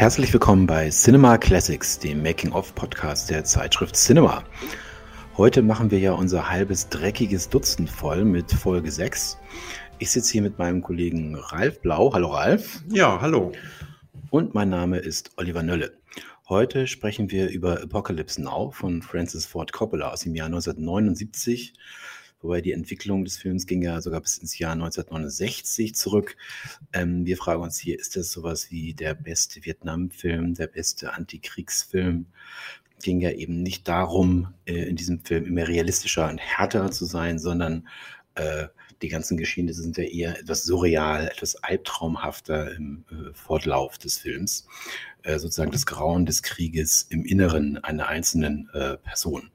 [0.00, 4.44] Herzlich willkommen bei Cinema Classics, dem Making-of-Podcast der Zeitschrift Cinema.
[5.36, 9.36] Heute machen wir ja unser halbes dreckiges Dutzend voll mit Folge 6.
[9.98, 12.14] Ich sitze hier mit meinem Kollegen Ralf Blau.
[12.14, 12.82] Hallo Ralf.
[12.88, 13.52] Ja, hallo.
[14.30, 15.92] Und mein Name ist Oliver Nölle.
[16.48, 21.74] Heute sprechen wir über Apocalypse Now von Francis Ford Coppola aus dem Jahr 1979
[22.40, 26.36] wobei die Entwicklung des Films ging ja sogar bis ins Jahr 1969 zurück.
[26.92, 32.26] Ähm, wir fragen uns hier, ist das sowas wie der beste Vietnam-Film, der beste Antikriegsfilm?
[33.02, 37.38] Ging ja eben nicht darum, äh, in diesem Film immer realistischer und härter zu sein,
[37.38, 37.88] sondern
[38.34, 38.68] äh,
[39.02, 44.66] die ganzen Geschehnisse sind ja eher etwas surreal, etwas albtraumhafter im äh, Fortlauf des Films.
[45.22, 49.50] Äh, sozusagen das Grauen des Krieges im Inneren einer einzelnen äh, Person.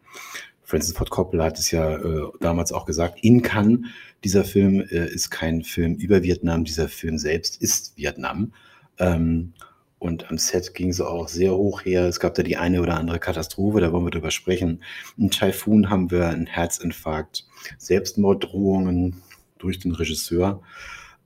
[0.65, 3.85] Francis Ford Coppola hat es ja äh, damals auch gesagt, in Cannes,
[4.23, 8.51] dieser Film äh, ist kein Film über Vietnam, dieser Film selbst ist Vietnam.
[8.97, 9.53] Ähm,
[9.99, 12.05] und am Set ging es auch sehr hoch her.
[12.05, 14.83] Es gab da die eine oder andere Katastrophe, da wollen wir drüber sprechen.
[15.17, 19.21] Im Taifun haben wir einen Herzinfarkt, Selbstmorddrohungen
[19.57, 20.61] durch den Regisseur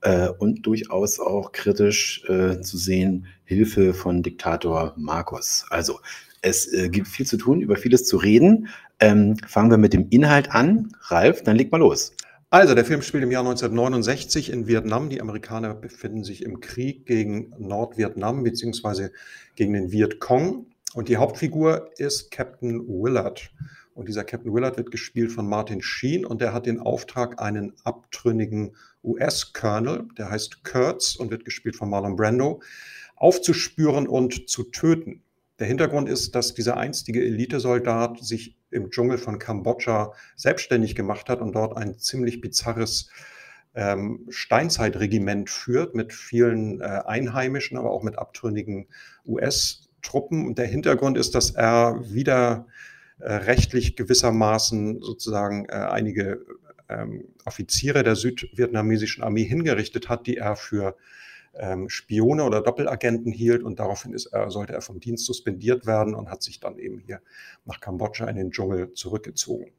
[0.02, 5.64] äh, und durchaus auch kritisch äh, zu sehen Hilfe von Diktator Marcos.
[5.70, 6.00] Also
[6.42, 8.68] es äh, gibt viel zu tun, über vieles zu reden.
[8.98, 10.92] Ähm, fangen wir mit dem Inhalt an.
[11.02, 12.12] Ralf, dann leg mal los.
[12.52, 15.08] Also, der Film spielt im Jahr 1969 in Vietnam.
[15.08, 19.12] Die Amerikaner befinden sich im Krieg gegen Nordvietnam beziehungsweise
[19.54, 20.66] gegen den Vietcong.
[20.94, 23.52] Und die Hauptfigur ist Captain Willard.
[23.94, 27.74] Und dieser Captain Willard wird gespielt von Martin Sheen und der hat den Auftrag, einen
[27.84, 28.74] abtrünnigen
[29.04, 32.62] US-Colonel, der heißt Kurtz und wird gespielt von Marlon Brando,
[33.16, 35.22] aufzuspüren und zu töten.
[35.60, 41.42] Der Hintergrund ist, dass dieser einstige Elitesoldat sich im Dschungel von Kambodscha selbstständig gemacht hat
[41.42, 43.10] und dort ein ziemlich bizarres
[43.74, 48.86] ähm, Steinzeitregiment führt mit vielen äh, Einheimischen, aber auch mit abtrünnigen
[49.26, 50.46] US-Truppen.
[50.46, 52.66] Und der Hintergrund ist, dass er wieder
[53.18, 56.40] äh, rechtlich gewissermaßen sozusagen äh, einige
[56.88, 60.96] ähm, Offiziere der südvietnamesischen Armee hingerichtet hat, die er für
[61.54, 66.14] ähm, Spione oder Doppelagenten hielt und daraufhin ist er, sollte er vom Dienst suspendiert werden
[66.14, 67.20] und hat sich dann eben hier
[67.64, 69.72] nach Kambodscha in den Dschungel zurückgezogen.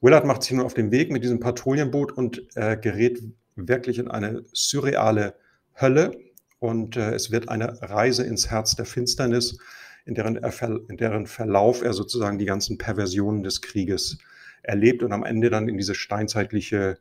[0.00, 3.22] Willard macht sich nun auf den Weg mit diesem Patrouillenboot und äh, gerät
[3.54, 5.34] wirklich in eine surreale
[5.80, 6.12] Hölle
[6.58, 9.58] und äh, es wird eine Reise ins Herz der Finsternis,
[10.04, 14.18] in deren, in deren Verlauf er sozusagen die ganzen Perversionen des Krieges
[14.62, 16.98] erlebt und am Ende dann in diese steinzeitliche,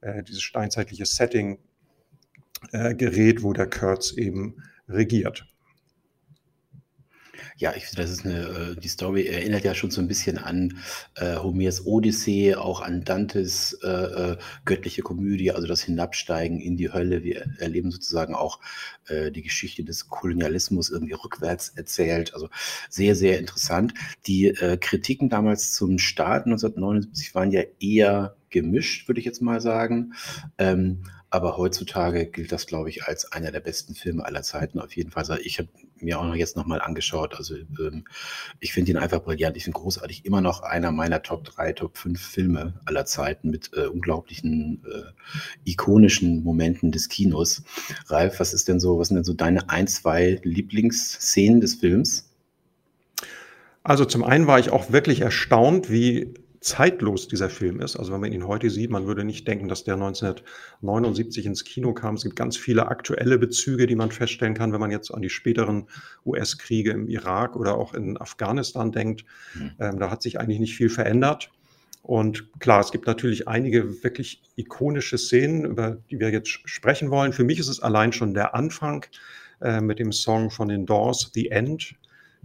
[0.00, 1.58] äh, dieses steinzeitliche Setting
[2.72, 4.56] äh, gerät, wo der Kurtz eben
[4.88, 5.46] regiert.
[7.56, 10.38] Ja, ich finde, das ist eine, äh, die Story erinnert ja schon so ein bisschen
[10.38, 10.78] an
[11.14, 16.92] äh, Homers Odyssee, auch an Dantes äh, äh, göttliche Komödie, also das Hinabsteigen in die
[16.92, 17.22] Hölle.
[17.22, 18.58] Wir erleben sozusagen auch
[19.06, 22.34] äh, die Geschichte des Kolonialismus irgendwie rückwärts erzählt.
[22.34, 22.48] Also
[22.90, 23.94] sehr, sehr interessant.
[24.26, 29.60] Die äh, Kritiken damals zum Start 1979 waren ja eher gemischt, würde ich jetzt mal
[29.60, 30.14] sagen.
[30.58, 31.04] Ähm,
[31.34, 34.78] aber heutzutage gilt das, glaube ich, als einer der besten Filme aller Zeiten.
[34.78, 35.24] Auf jeden Fall.
[35.42, 35.68] Ich habe
[35.98, 37.34] mir auch noch jetzt nochmal angeschaut.
[37.34, 38.04] Also ähm,
[38.60, 39.56] ich finde ihn einfach brillant.
[39.56, 40.24] Ich finde großartig.
[40.24, 45.68] Immer noch einer meiner Top 3, Top 5 Filme aller Zeiten mit äh, unglaublichen, äh,
[45.68, 47.64] ikonischen Momenten des Kinos.
[48.06, 52.30] Ralf, was ist denn so, was sind denn so deine ein, zwei Lieblingsszenen des Films?
[53.82, 56.32] Also zum einen war ich auch wirklich erstaunt, wie
[56.64, 57.96] zeitlos dieser Film ist.
[57.96, 61.92] Also wenn man ihn heute sieht, man würde nicht denken, dass der 1979 ins Kino
[61.92, 62.14] kam.
[62.14, 65.28] Es gibt ganz viele aktuelle Bezüge, die man feststellen kann, wenn man jetzt an die
[65.28, 65.88] späteren
[66.24, 69.26] US-Kriege im Irak oder auch in Afghanistan denkt.
[69.54, 69.72] Mhm.
[69.78, 71.50] Ähm, da hat sich eigentlich nicht viel verändert.
[72.02, 77.34] Und klar, es gibt natürlich einige wirklich ikonische Szenen, über die wir jetzt sprechen wollen.
[77.34, 79.04] Für mich ist es allein schon der Anfang
[79.60, 81.94] äh, mit dem Song von den Doors, The End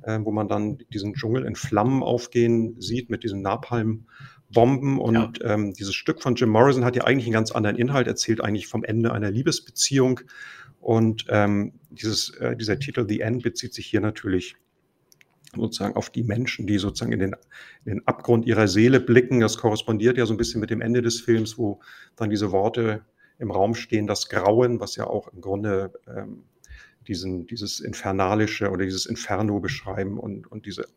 [0.04, 5.00] äh, wo man dann diesen Dschungel in Flammen aufgehen sieht mit diesen Napalm-Bomben.
[5.00, 5.54] Und ja.
[5.54, 8.68] ähm, dieses Stück von Jim Morrison hat ja eigentlich einen ganz anderen Inhalt, erzählt eigentlich
[8.68, 10.22] vom Ende einer Liebesbeziehung.
[10.80, 14.56] Und ähm, dieses, äh, dieser Titel The End bezieht sich hier natürlich
[15.56, 17.36] sozusagen auf die Menschen, die sozusagen in den,
[17.86, 19.40] in den Abgrund ihrer Seele blicken.
[19.40, 21.80] Das korrespondiert ja so ein bisschen mit dem Ende des Films, wo
[22.16, 23.04] dann diese Worte
[23.40, 26.44] im Raum stehen, das Grauen, was ja auch im Grunde ähm,
[27.10, 30.88] diesen, dieses Infernalische oder dieses Inferno beschreiben und, und diese,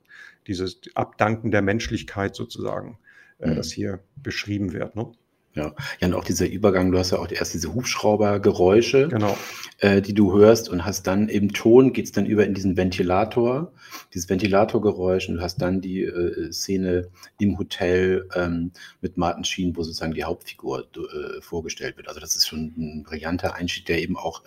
[0.47, 2.99] dieses Abdanken der Menschlichkeit sozusagen,
[3.38, 3.56] äh, mhm.
[3.56, 4.94] das hier beschrieben wird.
[4.94, 5.11] Ne?
[5.54, 5.75] Ja.
[6.00, 9.37] ja, und auch dieser Übergang, du hast ja auch erst diese Hubschraubergeräusche, Genau.
[9.78, 13.70] äh, die du hörst und hast dann im Ton geht's dann über in diesen Ventilator,
[14.14, 17.08] dieses Ventilatorgeräusch und du hast dann die äh, Szene
[17.38, 18.72] im Hotel ähm,
[19.02, 22.08] mit Martin Sheen, wo sozusagen die Hauptfigur äh, vorgestellt wird.
[22.08, 24.43] Also das ist schon ein brillanter Einstieg, der eben auch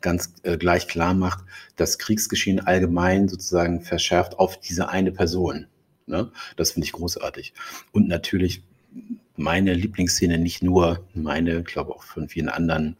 [0.00, 1.44] ganz äh, gleich klar macht,
[1.74, 5.66] das Kriegsgeschehen allgemein sozusagen verschärft auf diese eine Person.
[6.06, 6.30] Ne?
[6.56, 7.54] Das finde ich großartig.
[7.90, 8.62] Und natürlich
[9.38, 12.96] meine Lieblingsszene, nicht nur meine, ich glaube auch von vielen anderen,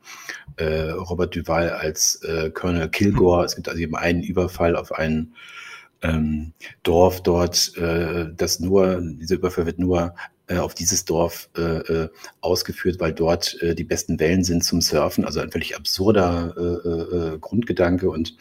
[0.57, 3.45] äh, Robert Duval als äh, Colonel Kilgore.
[3.45, 5.35] Es gibt also eben einen Überfall auf ein
[6.03, 6.53] ähm,
[6.83, 10.15] Dorf dort, äh, das nur, dieser Überfall wird nur
[10.49, 12.09] äh, auf dieses Dorf äh, äh,
[12.41, 15.25] ausgeführt, weil dort äh, die besten Wellen sind zum Surfen.
[15.25, 18.09] Also ein völlig absurder äh, Grundgedanke.
[18.09, 18.37] Und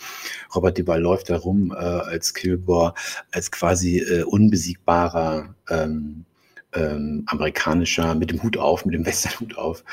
[0.55, 2.93] Robert Duval läuft da rum als Kilgore,
[3.31, 6.25] als quasi unbesiegbarer ähm,
[6.73, 9.83] ähm, amerikanischer, mit dem Hut auf, mit dem Westernhut auf,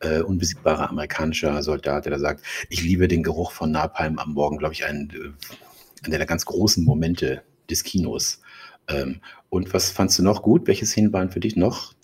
[0.00, 4.58] äh, unbesiegbarer amerikanischer Soldat, der da sagt, ich liebe den Geruch von Napalm am Morgen,
[4.58, 8.40] glaube ich, ein, äh, einer der ganz großen Momente des Kinos.
[8.88, 10.66] Ähm, und was fandst du noch gut?
[10.66, 11.94] Welche Szenen waren für dich noch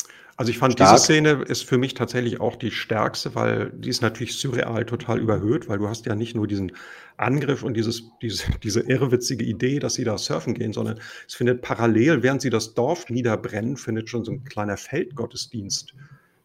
[0.40, 0.94] also ich fand, Stark.
[0.94, 5.20] diese Szene ist für mich tatsächlich auch die stärkste, weil die ist natürlich surreal total
[5.20, 6.72] überhöht, weil du hast ja nicht nur diesen
[7.18, 10.98] Angriff und dieses, diese, diese irrwitzige Idee, dass sie da surfen gehen, sondern
[11.28, 15.92] es findet parallel, während sie das Dorf niederbrennen, findet schon so ein kleiner Feldgottesdienst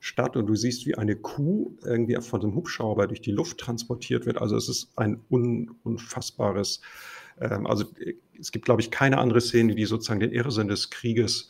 [0.02, 3.60] statt und du siehst, wie eine Kuh irgendwie von so einem Hubschrauber durch die Luft
[3.60, 4.42] transportiert wird.
[4.42, 6.82] Also es ist ein un, unfassbares,
[7.40, 7.86] ähm, also
[8.38, 11.48] es gibt, glaube ich, keine andere Szene, die sozusagen den Irrsinn des Krieges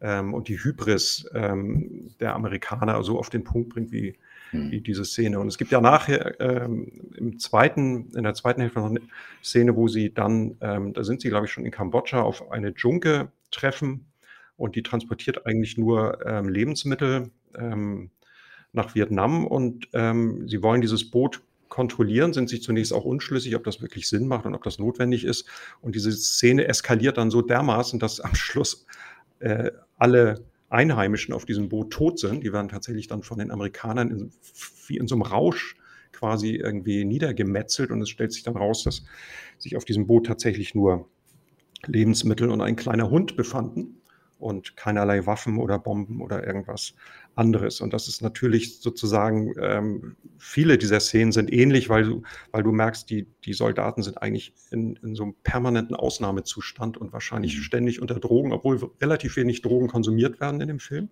[0.00, 4.14] ähm, und die Hybris ähm, der Amerikaner so auf den Punkt bringt wie,
[4.50, 4.70] hm.
[4.70, 5.38] wie diese Szene.
[5.40, 9.00] Und es gibt ja nachher ähm, im zweiten, in der zweiten Hälfte noch eine
[9.42, 12.74] Szene, wo sie dann, ähm, da sind sie, glaube ich, schon in Kambodscha auf eine
[12.74, 14.06] Dschunke treffen
[14.56, 18.10] und die transportiert eigentlich nur ähm, Lebensmittel ähm,
[18.72, 21.42] nach Vietnam und sie wollen dieses Boot
[21.74, 25.24] kontrollieren, sind sich zunächst auch unschlüssig, ob das wirklich Sinn macht und ob das notwendig
[25.24, 25.48] ist.
[25.80, 28.86] Und diese Szene eskaliert dann so dermaßen, dass am Schluss
[29.40, 32.42] äh, alle Einheimischen auf diesem Boot tot sind.
[32.42, 34.30] Die werden tatsächlich dann von den Amerikanern in,
[34.86, 35.76] wie in so einem Rausch
[36.12, 39.04] quasi irgendwie niedergemetzelt und es stellt sich dann raus, dass
[39.58, 41.08] sich auf diesem Boot tatsächlich nur
[41.86, 44.00] Lebensmittel und ein kleiner Hund befanden
[44.44, 46.94] und keinerlei Waffen oder Bomben oder irgendwas
[47.34, 47.80] anderes.
[47.80, 52.70] Und das ist natürlich sozusagen, ähm, viele dieser Szenen sind ähnlich, weil du, weil du
[52.70, 57.62] merkst, die, die Soldaten sind eigentlich in, in so einem permanenten Ausnahmezustand und wahrscheinlich mhm.
[57.62, 61.08] ständig unter Drogen, obwohl relativ wenig Drogen konsumiert werden in dem Film.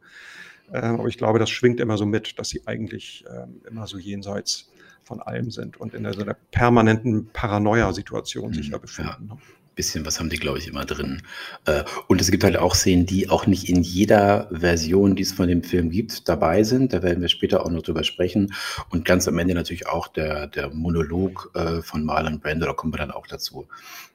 [0.70, 3.98] Ähm, aber ich glaube, das schwingt immer so mit, dass sie eigentlich ähm, immer so
[3.98, 4.70] jenseits
[5.04, 8.54] von allem sind und in so einer permanenten Paranoia-Situation mhm.
[8.54, 9.28] sich ja befinden.
[9.30, 9.38] Ja.
[9.74, 11.22] Bisschen was haben die, glaube ich, immer drin.
[11.64, 15.32] Äh, und es gibt halt auch Szenen, die auch nicht in jeder Version, die es
[15.32, 16.92] von dem Film gibt, dabei sind.
[16.92, 18.52] Da werden wir später auch noch drüber sprechen.
[18.90, 22.92] Und ganz am Ende natürlich auch der, der Monolog äh, von Marlon Brando, da kommen
[22.92, 23.66] wir dann auch dazu,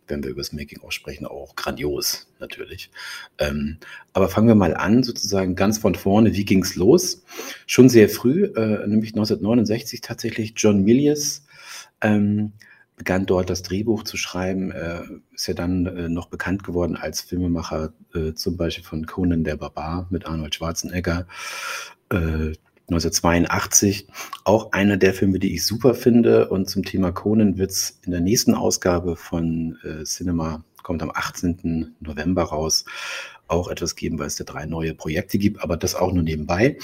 [0.07, 2.91] wenn wir über das Making auch sprechen, auch grandios natürlich.
[3.39, 3.77] Ähm,
[4.13, 6.33] aber fangen wir mal an, sozusagen ganz von vorne.
[6.33, 7.23] Wie ging es los?
[7.65, 11.43] Schon sehr früh, äh, nämlich 1969 tatsächlich John Milius.
[12.97, 15.03] Begann dort das Drehbuch zu schreiben, äh,
[15.33, 19.55] ist ja dann äh, noch bekannt geworden als Filmemacher, äh, zum Beispiel von Conan der
[19.55, 21.27] Barbar mit Arnold Schwarzenegger.
[22.09, 24.11] 1982, äh,
[24.45, 26.49] auch einer der Filme, die ich super finde.
[26.49, 31.11] Und zum Thema Conan wird es in der nächsten Ausgabe von äh, Cinema, kommt am
[31.13, 31.97] 18.
[31.99, 32.85] November raus,
[33.49, 36.77] auch etwas geben, weil es da drei neue Projekte gibt, aber das auch nur nebenbei.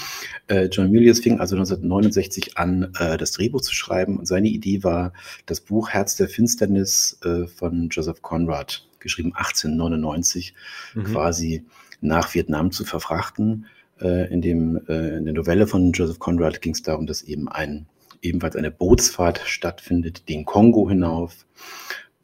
[0.46, 4.84] Äh, John Milius fing also 1969 an, äh, das Drehbuch zu schreiben und seine Idee
[4.84, 5.14] war,
[5.46, 10.52] das Buch Herz der Finsternis äh, von Joseph Conrad, geschrieben 1899,
[10.92, 11.04] mhm.
[11.04, 11.64] quasi
[12.02, 13.64] nach Vietnam zu verfrachten.
[14.02, 17.48] Äh, in, dem, äh, in der Novelle von Joseph Conrad ging es darum, dass eben
[17.48, 17.86] ein
[18.20, 21.46] ebenfalls eine Bootsfahrt stattfindet, den Kongo hinauf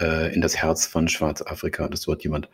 [0.01, 2.49] äh, in das Herz von Schwarzafrika, dass dort jemand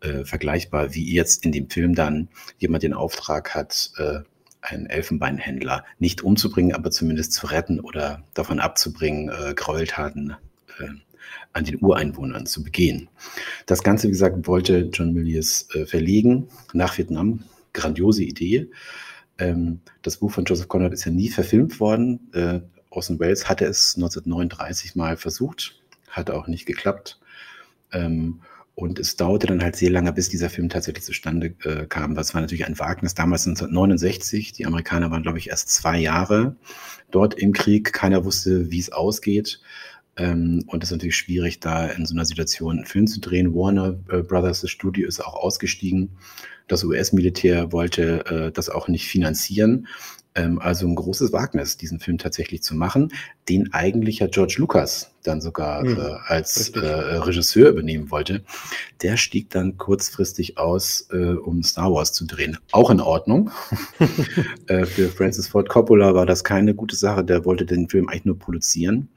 [0.00, 4.20] äh, vergleichbar wie jetzt in dem Film dann jemand den Auftrag hat, äh,
[4.62, 10.36] einen Elfenbeinhändler nicht umzubringen, aber zumindest zu retten oder davon abzubringen, äh, Gräueltaten
[10.78, 10.88] äh,
[11.52, 13.08] an den Ureinwohnern zu begehen.
[13.66, 17.44] Das Ganze, wie gesagt, wollte John Milius äh, verlegen nach Vietnam.
[17.72, 18.70] Grandiose Idee.
[19.38, 22.30] Ähm, das Buch von Joseph Conrad ist ja nie verfilmt worden.
[22.32, 22.60] Äh,
[22.90, 25.78] Orson Welles hatte es 1939 mal versucht,
[26.10, 27.18] hat auch nicht geklappt.
[27.92, 28.40] Ähm,
[28.76, 32.14] und es dauerte dann halt sehr lange, bis dieser Film tatsächlich zustande äh, kam.
[32.14, 33.14] Das war natürlich ein Wagnis.
[33.14, 34.52] Damals 1969.
[34.52, 36.56] Die Amerikaner waren, glaube ich, erst zwei Jahre
[37.10, 37.94] dort im Krieg.
[37.94, 39.60] Keiner wusste, wie es ausgeht.
[40.18, 43.54] Ähm, und es ist natürlich schwierig, da in so einer Situation einen Film zu drehen.
[43.54, 46.10] Warner äh, Brothers, das Studio, ist auch ausgestiegen.
[46.68, 49.86] Das US-Militär wollte äh, das auch nicht finanzieren.
[50.36, 53.12] Ähm, also ein großes Wagnis, diesen Film tatsächlich zu machen,
[53.48, 58.44] den eigentlich ja George Lucas dann sogar mhm, äh, als äh, Regisseur übernehmen wollte.
[59.02, 62.58] Der stieg dann kurzfristig aus, äh, um Star Wars zu drehen.
[62.70, 63.50] Auch in Ordnung.
[64.68, 67.24] Äh, für Francis Ford Coppola war das keine gute Sache.
[67.24, 69.08] Der wollte den Film eigentlich nur produzieren.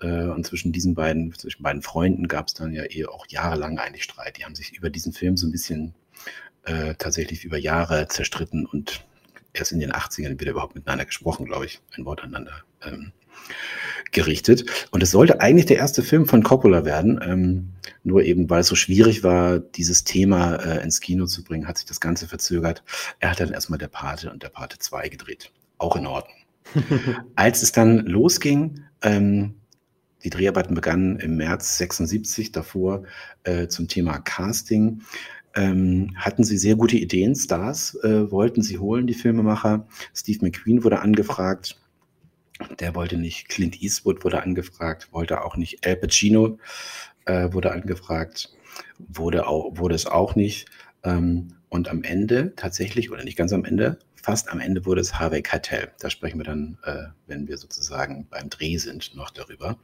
[0.00, 3.78] Äh, und zwischen diesen beiden, zwischen beiden Freunden gab es dann ja eh auch jahrelang
[3.78, 4.36] eigentlich Streit.
[4.36, 5.94] Die haben sich über diesen Film so ein bisschen
[6.64, 9.04] äh, tatsächlich über Jahre zerstritten und
[9.58, 13.12] erst in den 80ern wieder überhaupt miteinander gesprochen, glaube ich, ein Wort aneinander ähm,
[14.12, 14.88] gerichtet.
[14.90, 17.72] Und es sollte eigentlich der erste Film von Coppola werden, ähm,
[18.04, 21.78] nur eben weil es so schwierig war, dieses Thema äh, ins Kino zu bringen, hat
[21.78, 22.82] sich das Ganze verzögert.
[23.20, 25.50] Er hat dann erstmal der Pate und der Pate 2 gedreht.
[25.78, 26.36] Auch in Ordnung.
[27.36, 29.54] Als es dann losging, ähm,
[30.24, 33.04] die Dreharbeiten begannen im März 76 davor
[33.44, 35.02] äh, zum Thema Casting.
[35.54, 39.86] Ähm, hatten sie sehr gute Ideen, Stars äh, wollten sie holen, die Filmemacher.
[40.14, 41.80] Steve McQueen wurde angefragt.
[42.80, 43.48] Der wollte nicht.
[43.48, 45.86] Clint Eastwood wurde angefragt, wollte auch nicht.
[45.86, 46.58] Al Pacino
[47.24, 48.50] äh, wurde angefragt,
[48.98, 50.66] wurde, auch, wurde es auch nicht.
[51.04, 55.18] Ähm, und am Ende tatsächlich, oder nicht ganz am Ende, fast am Ende wurde es
[55.18, 55.92] Harvey Keitel.
[56.00, 59.78] Da sprechen wir dann, äh, wenn wir sozusagen beim Dreh sind, noch darüber.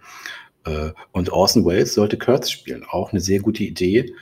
[0.64, 2.84] Äh, und Orson Welles sollte Kurtz spielen.
[2.84, 4.14] Auch eine sehr gute Idee,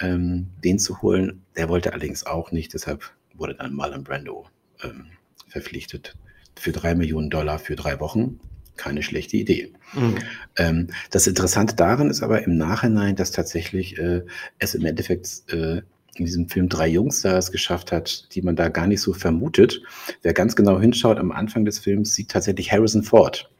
[0.00, 1.42] ähm, den zu holen.
[1.56, 4.46] Der wollte allerdings auch nicht, deshalb wurde dann Marlon Brando
[4.82, 5.06] ähm,
[5.48, 6.14] verpflichtet.
[6.56, 8.40] Für drei Millionen Dollar für drei Wochen.
[8.76, 9.72] Keine schlechte Idee.
[9.94, 10.18] Mhm.
[10.56, 14.22] Ähm, das Interessante daran ist aber im Nachhinein, dass tatsächlich äh,
[14.58, 15.82] es im Endeffekt äh,
[16.16, 19.12] in diesem Film drei Jungs da es geschafft hat, die man da gar nicht so
[19.12, 19.82] vermutet.
[20.22, 23.50] Wer ganz genau hinschaut, am Anfang des Films sieht tatsächlich Harrison Ford.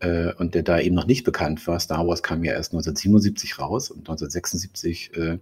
[0.00, 1.80] Äh, und der da eben noch nicht bekannt war.
[1.80, 5.38] Star Wars kam ja erst 1977 raus und 1976 äh,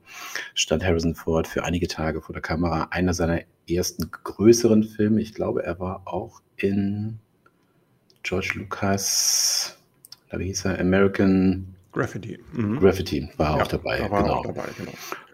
[0.55, 2.89] stand Harrison Ford für einige Tage vor der Kamera.
[2.91, 5.21] Einer seiner ersten größeren Filme.
[5.21, 7.19] Ich glaube, er war auch in
[8.23, 9.77] George Lucas,
[10.33, 12.39] wie hieß er, American Graffiti.
[12.53, 12.81] Mhm.
[12.81, 14.11] Graffiti war ja, auch dabei.
[14.11, 14.35] War genau.
[14.37, 14.93] Auch dabei genau.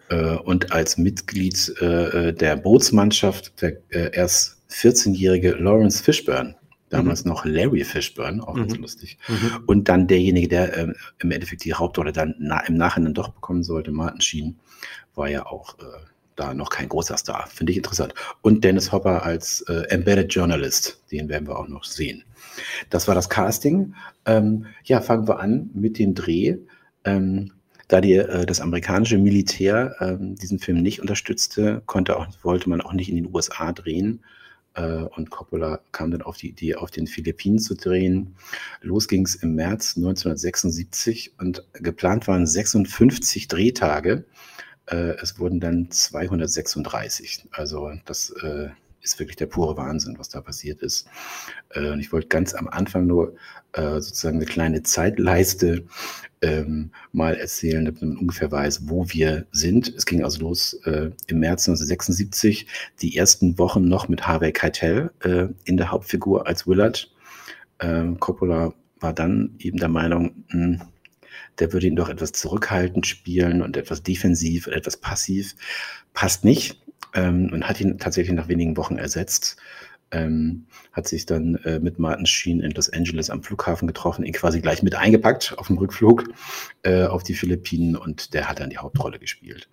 [0.09, 3.79] Äh, und als Mitglied äh, äh, der Bootsmannschaft der
[4.13, 6.55] erst 14-jährige Lawrence Fishburne,
[6.93, 7.29] damals mhm.
[7.31, 8.67] noch Larry Fishburne, auch mhm.
[8.67, 9.17] ganz lustig.
[9.27, 9.63] Mhm.
[9.65, 13.63] Und dann derjenige, der äh, im Endeffekt die Hauptrolle dann na, im Nachhinein doch bekommen
[13.63, 14.59] sollte, Martin Sheen,
[15.15, 15.83] war ja auch äh,
[16.35, 17.47] da noch kein großer Star.
[17.47, 18.13] Finde ich interessant.
[18.41, 22.23] Und Dennis Hopper als äh, Embedded Journalist, den werden wir auch noch sehen.
[22.89, 23.93] Das war das Casting.
[24.25, 26.57] Ähm, ja, fangen wir an mit dem Dreh.
[27.03, 27.51] Ähm,
[27.87, 32.81] da die, äh, das amerikanische Militär äh, diesen Film nicht unterstützte, konnte auch, wollte man
[32.81, 34.21] auch nicht in den USA drehen.
[34.75, 38.35] Äh, und Coppola kam dann auf die Idee, auf den Philippinen zu drehen.
[38.81, 44.25] Los ging es im März 1976 und geplant waren 56 Drehtage.
[44.87, 47.45] Äh, es wurden dann 236.
[47.51, 48.69] Also das äh,
[49.03, 51.07] ist wirklich der pure Wahnsinn, was da passiert ist.
[51.69, 53.35] Äh, und ich wollte ganz am Anfang nur
[53.73, 55.85] äh, sozusagen eine kleine Zeitleiste
[56.41, 59.93] ähm, mal erzählen, damit man ungefähr weiß, wo wir sind.
[59.95, 62.67] Es ging also los äh, im März 1976,
[63.01, 67.11] die ersten Wochen noch mit Harvey Keitel äh, in der Hauptfigur als Willard.
[67.79, 70.81] Ähm, Coppola war dann eben der Meinung, mh, hm,
[71.59, 75.55] der würde ihn doch etwas zurückhaltend spielen und etwas defensiv etwas passiv.
[76.13, 76.82] Passt nicht
[77.13, 79.57] ähm, und hat ihn tatsächlich nach wenigen Wochen ersetzt.
[80.11, 84.33] Ähm, hat sich dann äh, mit Martin Sheen in Los Angeles am Flughafen getroffen, ihn
[84.33, 86.25] quasi gleich mit eingepackt auf dem Rückflug
[86.83, 89.69] äh, auf die Philippinen und der hat dann die Hauptrolle gespielt.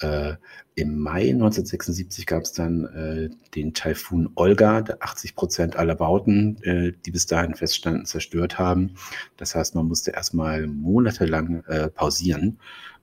[0.00, 0.34] Äh,
[0.74, 6.62] Im Mai 1976 gab es dann äh, den Taifun Olga, der 80 Prozent aller Bauten,
[6.64, 8.94] äh, die bis dahin feststanden, zerstört haben.
[9.36, 12.58] Das heißt, man musste erstmal monatelang äh, pausieren,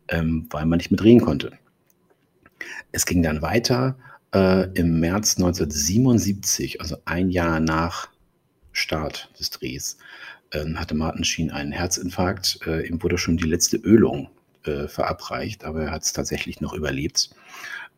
[0.08, 1.54] ähm, weil man nicht mehr drehen konnte.
[2.92, 3.96] Es ging dann weiter
[4.34, 8.10] äh, im März 1977, also ein Jahr nach
[8.72, 9.98] Start des Drehs,
[10.52, 12.60] äh, hatte Martin Sheen einen Herzinfarkt.
[12.66, 14.30] Äh, ihm wurde schon die letzte Ölung
[14.66, 17.30] äh, verabreicht, aber er hat es tatsächlich noch überlebt.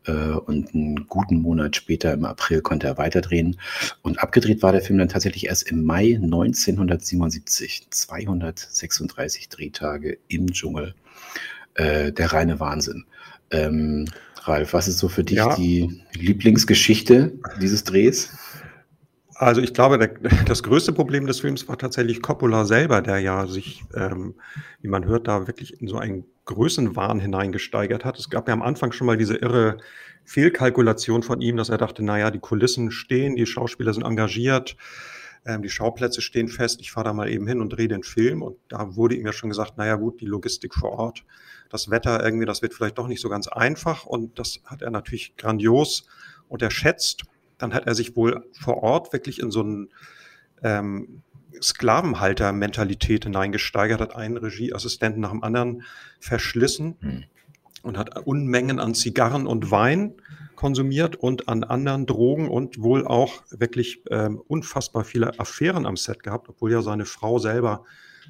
[0.06, 3.58] Äh, und einen guten Monat später, im April, konnte er weiterdrehen.
[4.02, 7.88] Und abgedreht war der Film dann tatsächlich erst im Mai 1977.
[7.90, 10.94] 236 Drehtage im Dschungel.
[11.74, 13.04] Äh, der reine Wahnsinn.
[13.50, 14.06] Ähm,
[14.46, 15.54] Ralf, was ist so für dich ja.
[15.56, 18.30] die Lieblingsgeschichte dieses Drehs?
[19.34, 20.08] Also ich glaube, der,
[20.46, 24.34] das größte Problem des Films war tatsächlich Coppola selber, der ja sich, ähm,
[24.80, 28.18] wie man hört, da wirklich in so einen Größenwahn hineingesteigert hat.
[28.18, 29.78] Es gab ja am Anfang schon mal diese irre
[30.24, 34.76] Fehlkalkulation von ihm, dass er dachte, naja, die Kulissen stehen, die Schauspieler sind engagiert,
[35.44, 38.42] ähm, die Schauplätze stehen fest, ich fahre da mal eben hin und drehe den Film.
[38.42, 41.24] Und da wurde ihm ja schon gesagt, naja gut, die Logistik vor Ort
[41.70, 44.04] das Wetter irgendwie, das wird vielleicht doch nicht so ganz einfach.
[44.04, 46.06] Und das hat er natürlich grandios
[46.48, 47.24] unterschätzt.
[47.58, 49.88] dann hat er sich wohl vor Ort wirklich in so einen
[50.62, 51.22] ähm,
[51.60, 55.82] Sklavenhalter-Mentalität hineingesteigert, hat einen Regieassistenten nach dem anderen
[56.20, 57.24] verschlissen hm.
[57.82, 60.14] und hat Unmengen an Zigarren und Wein
[60.54, 66.22] konsumiert und an anderen Drogen und wohl auch wirklich ähm, unfassbar viele Affären am Set
[66.22, 67.84] gehabt, obwohl ja seine Frau selber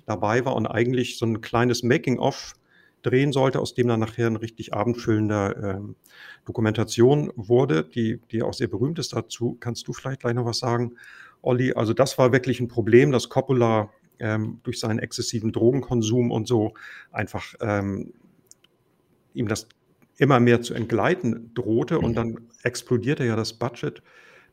[0.05, 2.55] dabei war und eigentlich so ein kleines Making-of
[3.03, 5.97] drehen sollte, aus dem dann nachher ein richtig abendfüllender ähm,
[6.45, 9.13] Dokumentation wurde, die, die auch sehr berühmt ist.
[9.13, 10.97] Dazu kannst du vielleicht gleich noch was sagen,
[11.43, 11.73] Olli.
[11.75, 16.75] Also das war wirklich ein Problem, dass Coppola ähm, durch seinen exzessiven Drogenkonsum und so
[17.13, 18.13] einfach ähm,
[19.35, 19.69] ihm das
[20.19, 24.03] immer mehr zu entgleiten drohte und dann explodierte ja das Budget,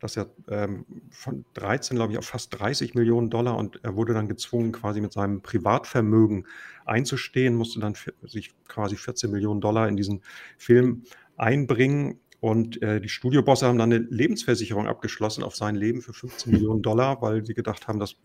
[0.03, 4.13] das ja ähm, von 13, glaube ich, auf fast 30 Millionen Dollar und er wurde
[4.13, 6.45] dann gezwungen, quasi mit seinem Privatvermögen
[6.85, 10.21] einzustehen, musste dann sich quasi 14 Millionen Dollar in diesen
[10.57, 11.03] Film
[11.37, 12.19] einbringen.
[12.41, 16.81] Und äh, die Studiobosse haben dann eine Lebensversicherung abgeschlossen auf sein Leben für 15 Millionen
[16.81, 18.17] Dollar, weil sie gedacht haben, das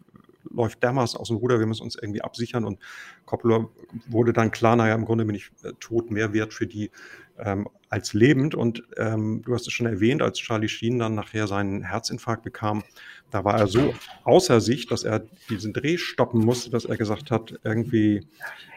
[0.58, 2.64] läuft dermaßen aus dem Ruder, wir müssen uns irgendwie absichern.
[2.64, 2.78] Und
[3.24, 3.68] Coppola
[4.08, 6.90] wurde dann klar, naja, im Grunde bin ich äh, tot mehr wert für die
[7.38, 8.54] ähm, als lebend.
[8.54, 12.84] Und ähm, du hast es schon erwähnt, als Charlie Sheen dann nachher seinen Herzinfarkt bekam,
[13.30, 17.30] da war er so außer sich, dass er diesen Dreh stoppen musste, dass er gesagt
[17.30, 18.26] hat, irgendwie,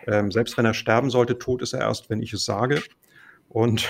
[0.07, 2.81] ähm, selbst wenn er sterben sollte, tot ist er erst, wenn ich es sage.
[3.49, 3.89] Und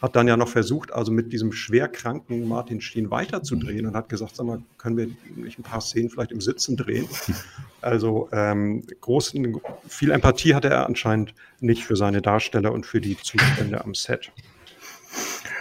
[0.00, 4.36] hat dann ja noch versucht, also mit diesem schwerkranken Martin Steen weiterzudrehen und hat gesagt,
[4.36, 7.08] sag mal, können wir nicht ein paar Szenen vielleicht im Sitzen drehen?
[7.80, 13.16] Also ähm, großen, viel Empathie hatte er anscheinend nicht für seine Darsteller und für die
[13.16, 14.32] Zustände am Set.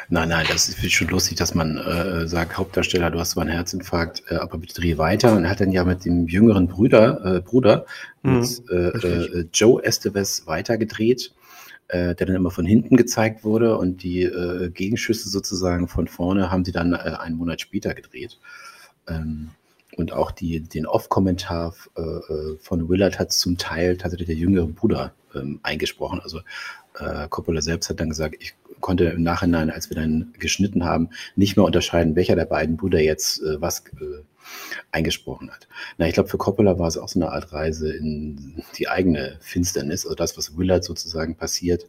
[0.09, 3.51] Nein, nein, das ist schon lustig, dass man äh, sagt, Hauptdarsteller, du hast zwar einen
[3.51, 5.35] Herzinfarkt, äh, aber bitte dreh weiter.
[5.35, 7.85] Und er hat dann ja mit dem jüngeren Bruder, äh, Bruder
[8.23, 11.33] mhm, mit äh, äh, Joe Esteves weitergedreht
[11.89, 16.51] äh, der dann immer von hinten gezeigt wurde und die äh, Gegenschüsse sozusagen von vorne
[16.51, 18.39] haben sie dann äh, einen Monat später gedreht.
[19.07, 19.49] Ähm,
[19.95, 24.67] und auch die, den Off-Kommentar äh, äh, von Willard hat zum Teil tatsächlich der jüngere
[24.67, 26.19] Bruder ähm, eingesprochen.
[26.21, 26.41] Also
[26.99, 31.09] äh, Coppola selbst hat dann gesagt, ich konnte im Nachhinein, als wir dann geschnitten haben,
[31.35, 33.83] nicht mehr unterscheiden, welcher der beiden Brüder jetzt was
[34.91, 35.67] eingesprochen hat.
[35.97, 39.37] Na, ich glaube, für Coppola war es auch so eine Art Reise in die eigene
[39.41, 41.87] Finsternis, also das, was Willard sozusagen passiert,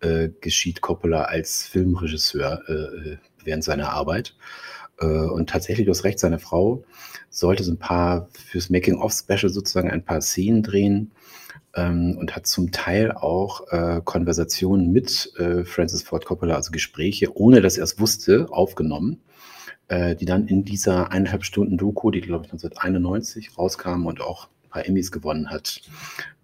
[0.00, 4.34] äh, geschieht Coppola als Filmregisseur äh, während seiner Arbeit.
[4.98, 6.84] Äh, und tatsächlich, du hast recht, seine Frau
[7.30, 11.12] sollte so ein paar fürs Making-of-Special sozusagen ein paar Szenen drehen
[11.74, 17.36] ähm, und hat zum Teil auch äh, Konversationen mit äh, Francis Ford Coppola, also Gespräche,
[17.36, 19.20] ohne dass er es wusste, aufgenommen
[19.88, 24.70] die dann in dieser eineinhalb Stunden Doku, die glaube ich 1991 rauskam und auch ein
[24.70, 25.80] paar Emmys gewonnen hat,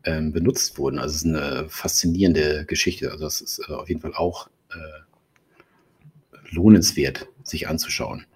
[0.05, 0.99] ähm, benutzt wurden.
[0.99, 3.11] Also es ist eine faszinierende Geschichte.
[3.11, 8.27] Also es ist äh, auf jeden Fall auch äh, lohnenswert, sich anzuschauen.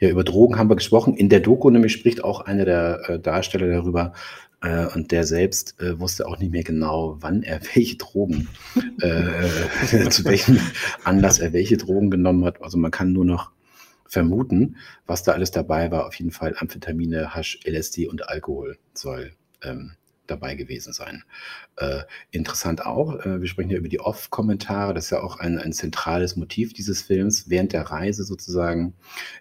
[0.00, 1.14] Ja, über Drogen haben wir gesprochen.
[1.14, 4.12] In der Doku nämlich spricht auch einer der äh, Darsteller darüber,
[4.62, 8.48] äh, und der selbst äh, wusste auch nicht mehr genau, wann er welche Drogen,
[9.00, 10.58] äh, zu welchem
[11.04, 12.62] Anlass er welche Drogen genommen hat.
[12.62, 13.50] Also man kann nur noch
[14.12, 16.06] vermuten, was da alles dabei war.
[16.06, 19.92] Auf jeden Fall Amphetamine, Hasch, LSD und Alkohol soll ähm,
[20.26, 21.24] dabei gewesen sein.
[21.76, 25.58] Äh, interessant auch, äh, wir sprechen ja über die Off-Kommentare, das ist ja auch ein,
[25.58, 27.48] ein zentrales Motiv dieses Films.
[27.48, 28.94] Während der Reise sozusagen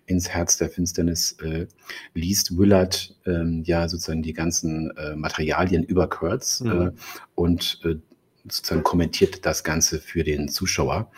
[0.06, 1.68] ins Herz der Finsternis äh,
[2.14, 6.94] liest Willard ähm, ja sozusagen die ganzen äh, Materialien über Kurtz mhm.
[7.36, 7.96] und äh,
[8.44, 11.12] sozusagen kommentiert das Ganze für den Zuschauer.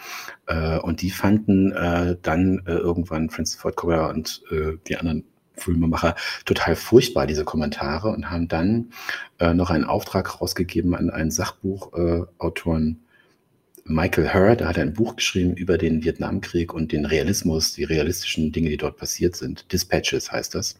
[0.47, 5.25] Äh, und die fanden äh, dann äh, irgendwann Francis Ford Coppola und äh, die anderen
[5.55, 8.91] Filmemacher total furchtbar, diese Kommentare, und haben dann
[9.39, 13.02] äh, noch einen Auftrag rausgegeben an einen Sachbuchautoren
[13.85, 17.83] Michael Hurd, da hat er ein Buch geschrieben über den Vietnamkrieg und den Realismus, die
[17.83, 19.71] realistischen Dinge, die dort passiert sind.
[19.73, 20.79] Dispatches heißt das.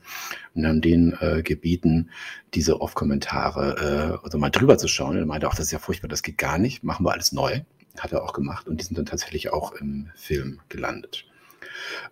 [0.54, 2.10] Und haben denen äh, gebeten,
[2.54, 5.18] diese Off-Kommentare äh, also mal drüber zu schauen.
[5.18, 7.62] er meinte auch, das ist ja furchtbar, das geht gar nicht, machen wir alles neu.
[8.00, 11.26] Hat er auch gemacht und die sind dann tatsächlich auch im Film gelandet.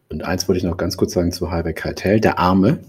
[0.09, 2.79] Und eins wollte ich noch ganz kurz sagen zu Harvey Keitel, der Arme,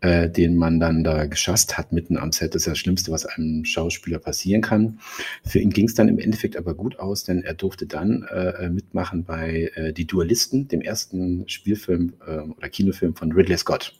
[0.00, 2.54] äh, den man dann da geschasst hat mitten am Set.
[2.54, 4.98] Das ist das Schlimmste, was einem Schauspieler passieren kann.
[5.44, 8.68] Für ihn ging es dann im Endeffekt aber gut aus, denn er durfte dann äh,
[8.68, 13.98] mitmachen bei äh, Die Dualisten, dem ersten Spielfilm äh, oder Kinofilm von Ridley Scott.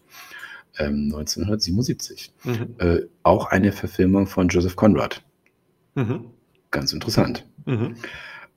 [0.76, 2.32] 1977.
[2.44, 2.74] Ähm, mhm.
[2.78, 5.22] Äh, auch eine Verfilmung von Joseph Conrad.
[5.94, 6.24] Mhm.
[6.72, 7.46] Ganz interessant.
[7.64, 7.94] Mhm.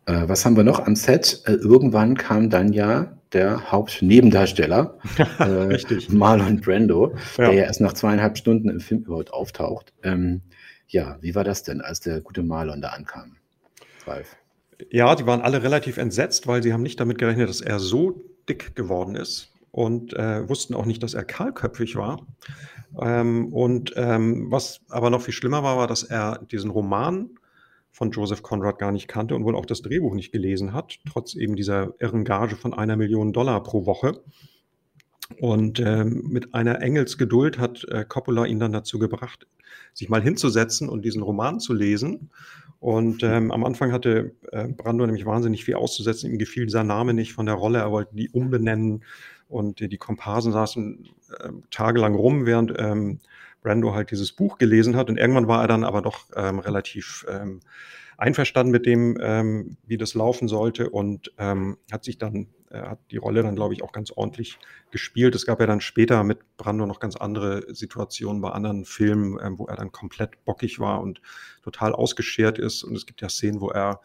[0.07, 1.43] Äh, was haben wir noch am Set?
[1.45, 4.97] irgendwann kam dann ja der Hauptnebendarsteller,
[5.39, 5.77] äh,
[6.09, 7.45] Marlon Brando, ja.
[7.45, 9.93] der ja erst nach zweieinhalb Stunden im Film überhaupt auftaucht.
[10.03, 10.41] Ähm,
[10.87, 13.35] ja, wie war das denn, als der gute Marlon da ankam?
[14.05, 14.37] Ralf.
[14.89, 18.23] Ja, die waren alle relativ entsetzt, weil sie haben nicht damit gerechnet, dass er so
[18.47, 19.51] dick geworden ist.
[19.71, 22.25] und äh, wussten auch nicht, dass er kahlköpfig war.
[22.99, 27.29] Ähm, und ähm, was aber noch viel schlimmer war, war, dass er diesen Roman
[27.97, 31.33] von Joseph Conrad gar nicht kannte und wohl auch das Drehbuch nicht gelesen hat, trotz
[31.33, 34.21] eben dieser irren Gage von einer Million Dollar pro Woche.
[35.39, 39.47] Und ähm, mit einer Engelsgeduld hat äh, Coppola ihn dann dazu gebracht,
[39.95, 42.29] sich mal hinzusetzen und diesen Roman zu lesen.
[42.79, 46.29] Und ähm, am Anfang hatte äh, Brando nämlich wahnsinnig viel auszusetzen.
[46.29, 47.79] Ihm gefiel dieser Name nicht von der Rolle.
[47.79, 49.03] Er wollte die umbenennen.
[49.49, 53.19] Und äh, die Komparsen saßen äh, tagelang rum, während ähm,
[53.61, 55.09] Brando halt dieses Buch gelesen hat.
[55.09, 57.61] Und irgendwann war er dann aber doch ähm, relativ ähm,
[58.17, 62.99] einverstanden mit dem, ähm, wie das laufen sollte und ähm, hat sich dann, äh, hat
[63.11, 64.57] die Rolle dann, glaube ich, auch ganz ordentlich
[64.89, 65.35] gespielt.
[65.35, 69.59] Es gab ja dann später mit Brando noch ganz andere Situationen bei anderen Filmen, ähm,
[69.59, 71.21] wo er dann komplett bockig war und
[71.63, 72.83] total ausgeschert ist.
[72.83, 74.01] Und es gibt ja Szenen, wo er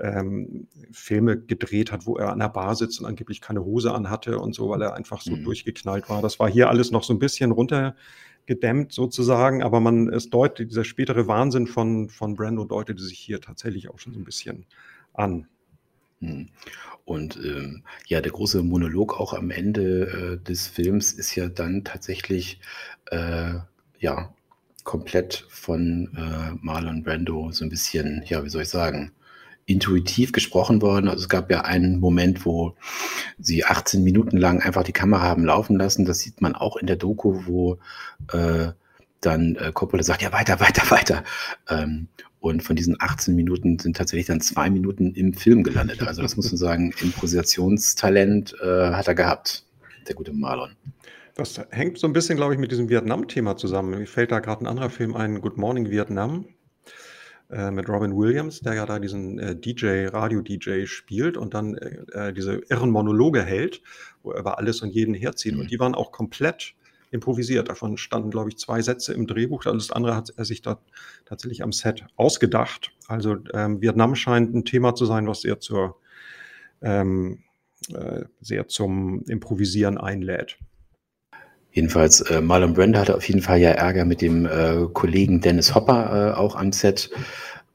[0.00, 4.38] ähm, Filme gedreht hat, wo er an der Bar sitzt und angeblich keine Hose anhatte
[4.38, 5.42] und so, weil er einfach so mhm.
[5.42, 6.22] durchgeknallt war.
[6.22, 7.96] Das war hier alles noch so ein bisschen runter
[8.48, 13.42] gedämmt sozusagen, aber man, es deutet, dieser spätere Wahnsinn von, von Brando deutete sich hier
[13.42, 14.64] tatsächlich auch schon so ein bisschen
[15.12, 15.46] an.
[16.20, 16.48] Hm.
[17.04, 21.84] Und ähm, ja, der große Monolog auch am Ende äh, des Films ist ja dann
[21.84, 22.58] tatsächlich
[23.10, 23.54] äh,
[23.98, 24.34] ja
[24.82, 29.12] komplett von äh, Marlon Brando so ein bisschen, ja, wie soll ich sagen,
[29.68, 31.08] intuitiv gesprochen worden.
[31.08, 32.74] Also es gab ja einen Moment, wo
[33.38, 36.06] sie 18 Minuten lang einfach die Kamera haben laufen lassen.
[36.06, 37.78] Das sieht man auch in der Doku, wo
[38.32, 38.68] äh,
[39.20, 41.22] dann äh, Coppola sagt, ja, weiter, weiter, weiter.
[41.68, 42.08] Ähm,
[42.40, 46.02] und von diesen 18 Minuten sind tatsächlich dann zwei Minuten im Film gelandet.
[46.02, 49.66] Also das muss man sagen, Improvisationstalent äh, hat er gehabt,
[50.06, 50.70] der gute Marlon.
[51.34, 53.90] Das hängt so ein bisschen, glaube ich, mit diesem Vietnam-Thema zusammen.
[53.90, 56.46] Mir fällt da gerade ein anderer Film ein, Good Morning Vietnam,
[57.50, 62.28] äh, mit Robin Williams, der ja da diesen äh, DJ, Radio-DJ spielt und dann äh,
[62.28, 63.82] äh, diese irren Monologe hält,
[64.22, 65.54] wo er über alles und jeden herzieht.
[65.54, 65.60] Mhm.
[65.60, 66.74] Und die waren auch komplett
[67.10, 67.68] improvisiert.
[67.68, 69.64] Davon standen, glaube ich, zwei Sätze im Drehbuch.
[69.66, 70.78] Alles andere hat er sich da
[71.24, 72.92] tatsächlich am Set ausgedacht.
[73.06, 75.96] Also ähm, Vietnam scheint ein Thema zu sein, was sehr zur
[76.82, 77.44] ähm,
[77.92, 80.58] äh, sehr zum Improvisieren einlädt.
[81.78, 85.76] Jedenfalls, äh, Marlon Brando hatte auf jeden Fall ja Ärger mit dem äh, Kollegen Dennis
[85.76, 87.08] Hopper äh, auch am Set.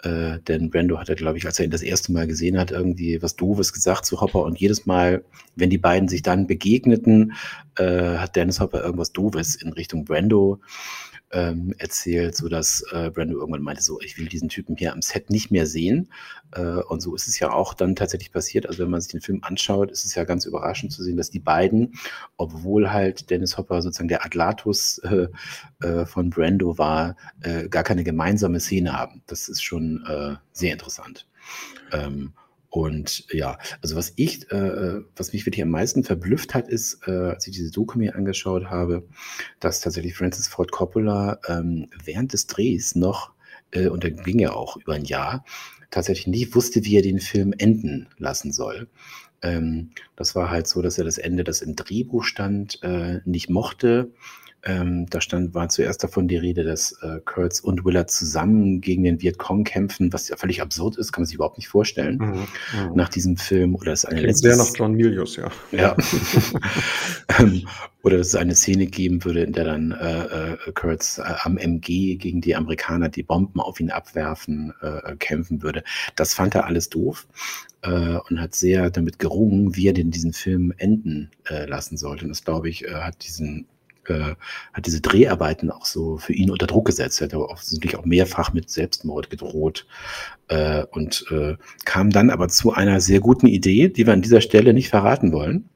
[0.04, 2.72] Äh, denn Brando hat er, glaube ich, als er ihn das erste Mal gesehen hat,
[2.72, 4.44] irgendwie was Doofes gesagt zu Hopper.
[4.44, 5.24] Und jedes Mal,
[5.56, 7.32] wenn die beiden sich dann begegneten,
[7.78, 10.60] äh, hat Dennis Hopper irgendwas Doofes in Richtung Brando
[11.34, 15.02] ähm, erzählt, so dass äh, Brando irgendwann meinte, so, ich will diesen Typen hier am
[15.02, 16.10] Set nicht mehr sehen.
[16.52, 18.68] Äh, und so ist es ja auch dann tatsächlich passiert.
[18.68, 21.32] Also wenn man sich den Film anschaut, ist es ja ganz überraschend zu sehen, dass
[21.32, 21.96] die beiden,
[22.38, 25.28] obwohl halt Dennis Hopper sozusagen der Atlatus äh,
[25.82, 29.24] äh, von Brando war, äh, gar keine gemeinsame Szene haben.
[29.26, 31.28] Das ist schon äh, sehr interessant.
[31.92, 32.34] Ähm,
[32.74, 37.12] und ja, also was ich, äh, was mich wirklich am meisten verblüfft hat, ist, äh,
[37.12, 39.08] als ich diese Doku mir angeschaut habe,
[39.60, 43.32] dass tatsächlich Francis Ford Coppola ähm, während des Drehs noch,
[43.70, 45.46] äh, und da ging ja auch über ein Jahr,
[45.92, 48.88] tatsächlich nicht wusste, wie er den Film enden lassen soll.
[49.44, 53.52] Ähm, das war halt so, dass er das Ende, das im Drehbuch stand, äh, nicht
[53.52, 54.10] mochte
[54.66, 59.04] ähm, da stand, war zuerst davon die Rede, dass äh, Kurtz und Willard zusammen gegen
[59.04, 62.18] den Vietcong kämpfen, was ja völlig absurd ist, kann man sich überhaupt nicht vorstellen.
[62.18, 62.92] Mhm, mh.
[62.96, 64.56] Nach diesem Film oder es eine Klingt letzte.
[64.56, 65.52] Sehr nach John Milius, ja.
[65.72, 65.96] Ja.
[67.40, 67.66] Ähm,
[68.04, 71.58] oder dass es eine Szene geben würde, in der dann äh, äh, Kurtz äh, am
[71.58, 75.84] MG gegen die Amerikaner, die Bomben auf ihn abwerfen, äh, kämpfen würde.
[76.16, 77.26] Das fand er alles doof
[77.82, 82.26] äh, und hat sehr damit gerungen, wie er denn diesen Film enden äh, lassen sollte.
[82.26, 83.68] Und das, glaube ich, äh, hat diesen
[84.08, 84.36] äh,
[84.74, 87.22] hat diese Dreharbeiten auch so für ihn unter Druck gesetzt.
[87.22, 89.86] Er hat offensichtlich auch mehrfach mit Selbstmord gedroht
[90.48, 94.42] äh, und äh, kam dann aber zu einer sehr guten Idee, die wir an dieser
[94.42, 95.70] Stelle nicht verraten wollen.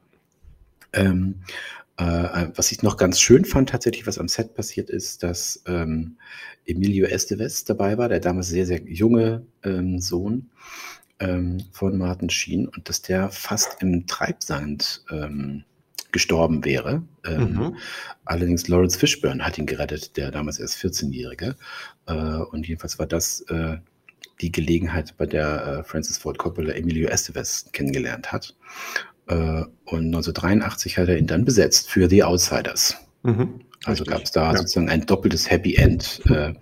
[0.92, 1.42] Ähm,
[1.98, 6.16] äh, was ich noch ganz schön fand, tatsächlich, was am Set passiert ist, dass ähm,
[6.64, 10.50] Emilio Estevez dabei war, der damals sehr, sehr junge ähm, Sohn
[11.18, 15.04] ähm, von Martin Sheen und dass der fast im Treibsand
[16.12, 17.02] gestorben wäre.
[17.24, 17.76] Ähm, mhm.
[18.24, 21.56] Allerdings Lawrence Fishburne hat ihn gerettet, der damals erst 14-Jährige.
[22.06, 23.76] Äh, und jedenfalls war das äh,
[24.40, 28.56] die Gelegenheit, bei der äh, Francis Ford Coppola Emilio Estevez kennengelernt hat.
[29.26, 32.96] Äh, und 1983 hat er ihn dann besetzt für The Outsiders.
[33.22, 33.60] Mhm.
[33.84, 34.58] Also gab es da ja.
[34.58, 36.52] sozusagen ein doppeltes Happy End äh,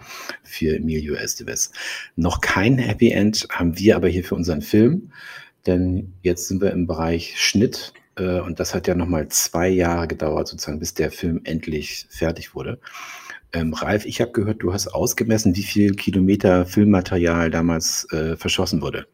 [0.43, 1.73] für Emilio Estevez.
[2.15, 5.13] Noch kein Happy End haben wir aber hier für unseren Film,
[5.67, 10.09] denn jetzt sind wir im Bereich Schnitt äh, und das hat ja nochmal zwei Jahre
[10.09, 12.79] gedauert, sozusagen, bis der Film endlich fertig wurde.
[13.53, 18.83] Ähm, Ralf, ich habe gehört, du hast ausgemessen, wie viel Kilometer Filmmaterial damals äh, verschossen
[18.83, 19.07] wurde.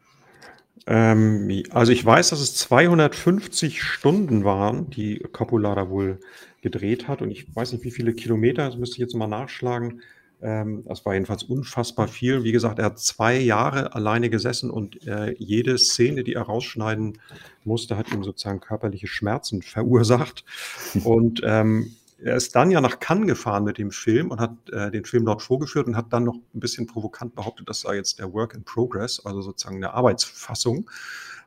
[0.85, 6.19] Ähm, also ich weiß, dass es 250 Stunden waren, die Coppola da wohl
[6.61, 7.21] gedreht hat.
[7.21, 10.01] Und ich weiß nicht, wie viele Kilometer, das müsste ich jetzt mal nachschlagen.
[10.43, 12.43] Ähm, das war jedenfalls unfassbar viel.
[12.43, 17.17] Wie gesagt, er hat zwei Jahre alleine gesessen und äh, jede Szene, die er rausschneiden
[17.63, 20.43] musste, hat ihm sozusagen körperliche Schmerzen verursacht.
[21.03, 24.89] Und ähm, er ist dann ja nach Cannes gefahren mit dem Film und hat äh,
[24.91, 28.19] den Film dort vorgeführt und hat dann noch ein bisschen provokant behauptet, das sei jetzt
[28.19, 30.89] der Work in Progress, also sozusagen eine Arbeitsfassung,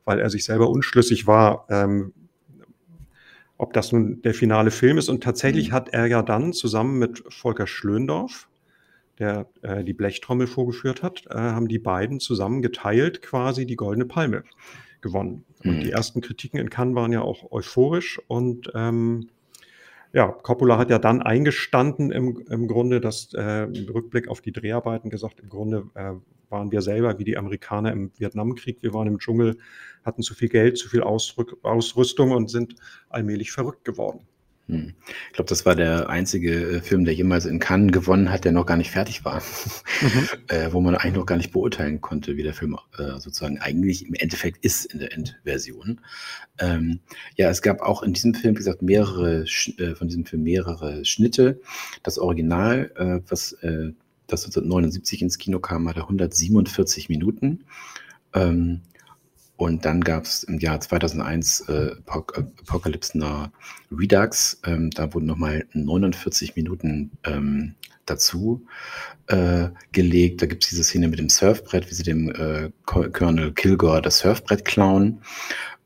[0.05, 2.13] weil er sich selber unschlüssig war, ähm,
[3.57, 5.09] ob das nun der finale Film ist.
[5.09, 5.73] Und tatsächlich mhm.
[5.73, 8.47] hat er ja dann zusammen mit Volker Schlöndorff,
[9.19, 14.07] der äh, die Blechtrommel vorgeführt hat, äh, haben die beiden zusammen geteilt quasi die Goldene
[14.07, 14.45] Palme
[15.01, 15.45] gewonnen.
[15.65, 15.81] Und mhm.
[15.81, 19.29] die ersten Kritiken in Cannes waren ja auch euphorisch und ähm,
[20.13, 24.53] ja, Coppola hat ja dann eingestanden im, im Grunde, dass äh, im Rückblick auf die
[24.53, 26.13] Dreharbeiten gesagt, im Grunde äh,
[26.49, 28.79] waren wir selber wie die Amerikaner im Vietnamkrieg.
[28.81, 29.59] Wir waren im Dschungel,
[30.05, 32.77] hatten zu viel Geld, zu viel Ausrück Ausrüstung und sind
[33.09, 34.27] allmählich verrückt geworden.
[34.69, 34.95] Hm.
[35.29, 38.51] Ich glaube, das war der einzige äh, Film, der jemals in Cannes gewonnen hat, der
[38.51, 39.41] noch gar nicht fertig war.
[40.01, 40.29] Mhm.
[40.49, 44.07] äh, wo man eigentlich noch gar nicht beurteilen konnte, wie der Film äh, sozusagen eigentlich
[44.07, 46.01] im Endeffekt ist in der Endversion.
[46.59, 46.99] Ähm,
[47.37, 49.45] ja, es gab auch in diesem Film, wie gesagt, mehrere,
[49.79, 51.61] äh, von diesem Film mehrere Schnitte.
[52.03, 53.93] Das Original, äh, was äh,
[54.27, 57.65] das 1979 ins Kino kam, hatte 147 Minuten.
[58.35, 58.81] Ähm,
[59.57, 63.49] und dann gab es im Jahr 2001 äh, Apocalypse Now
[63.91, 64.61] Redux.
[64.67, 68.67] Ähm, da wurden nochmal 49 Minuten ähm, dazu
[69.29, 70.43] äh, gelegt.
[70.43, 74.19] Da gibt es diese Szene mit dem Surfbrett, wie sie dem äh, Colonel Kilgore das
[74.19, 75.23] Surfbrett klauen.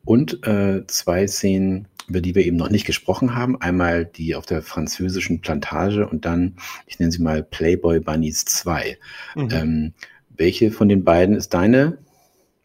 [0.03, 3.61] Und äh, zwei Szenen, über die wir eben noch nicht gesprochen haben.
[3.61, 6.57] Einmal die auf der französischen Plantage und dann,
[6.87, 8.97] ich nenne sie mal Playboy Bunnies 2.
[9.35, 9.49] Mhm.
[9.51, 9.93] Ähm,
[10.35, 11.99] welche von den beiden ist deine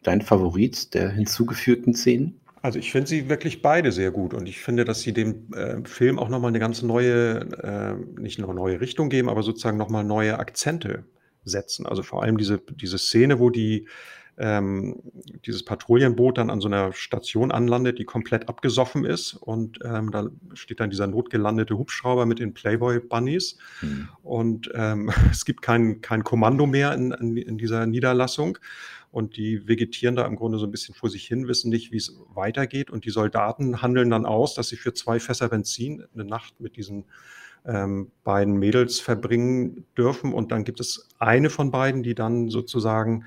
[0.06, 2.40] dein Favorit der hinzugefügten Szenen?
[2.62, 5.84] Also ich finde sie wirklich beide sehr gut und ich finde, dass sie dem äh,
[5.84, 10.04] Film auch nochmal eine ganz neue, äh, nicht nur neue Richtung geben, aber sozusagen nochmal
[10.04, 11.04] neue Akzente
[11.44, 11.86] setzen.
[11.86, 13.86] Also vor allem diese, diese Szene, wo die
[14.38, 15.00] ähm,
[15.46, 19.34] dieses Patrouillenboot dann an so einer Station anlandet, die komplett abgesoffen ist.
[19.34, 23.56] Und ähm, da steht dann dieser notgelandete Hubschrauber mit den Playboy Bunnies.
[23.80, 24.08] Mhm.
[24.22, 28.58] Und ähm, es gibt kein, kein Kommando mehr in, in, in dieser Niederlassung
[29.16, 31.96] und die vegetieren da im Grunde so ein bisschen vor sich hin, wissen nicht, wie
[31.96, 32.90] es weitergeht.
[32.90, 36.76] Und die Soldaten handeln dann aus, dass sie für zwei Fässer Benzin eine Nacht mit
[36.76, 37.06] diesen
[37.64, 40.34] ähm, beiden Mädels verbringen dürfen.
[40.34, 43.24] Und dann gibt es eine von beiden, die dann sozusagen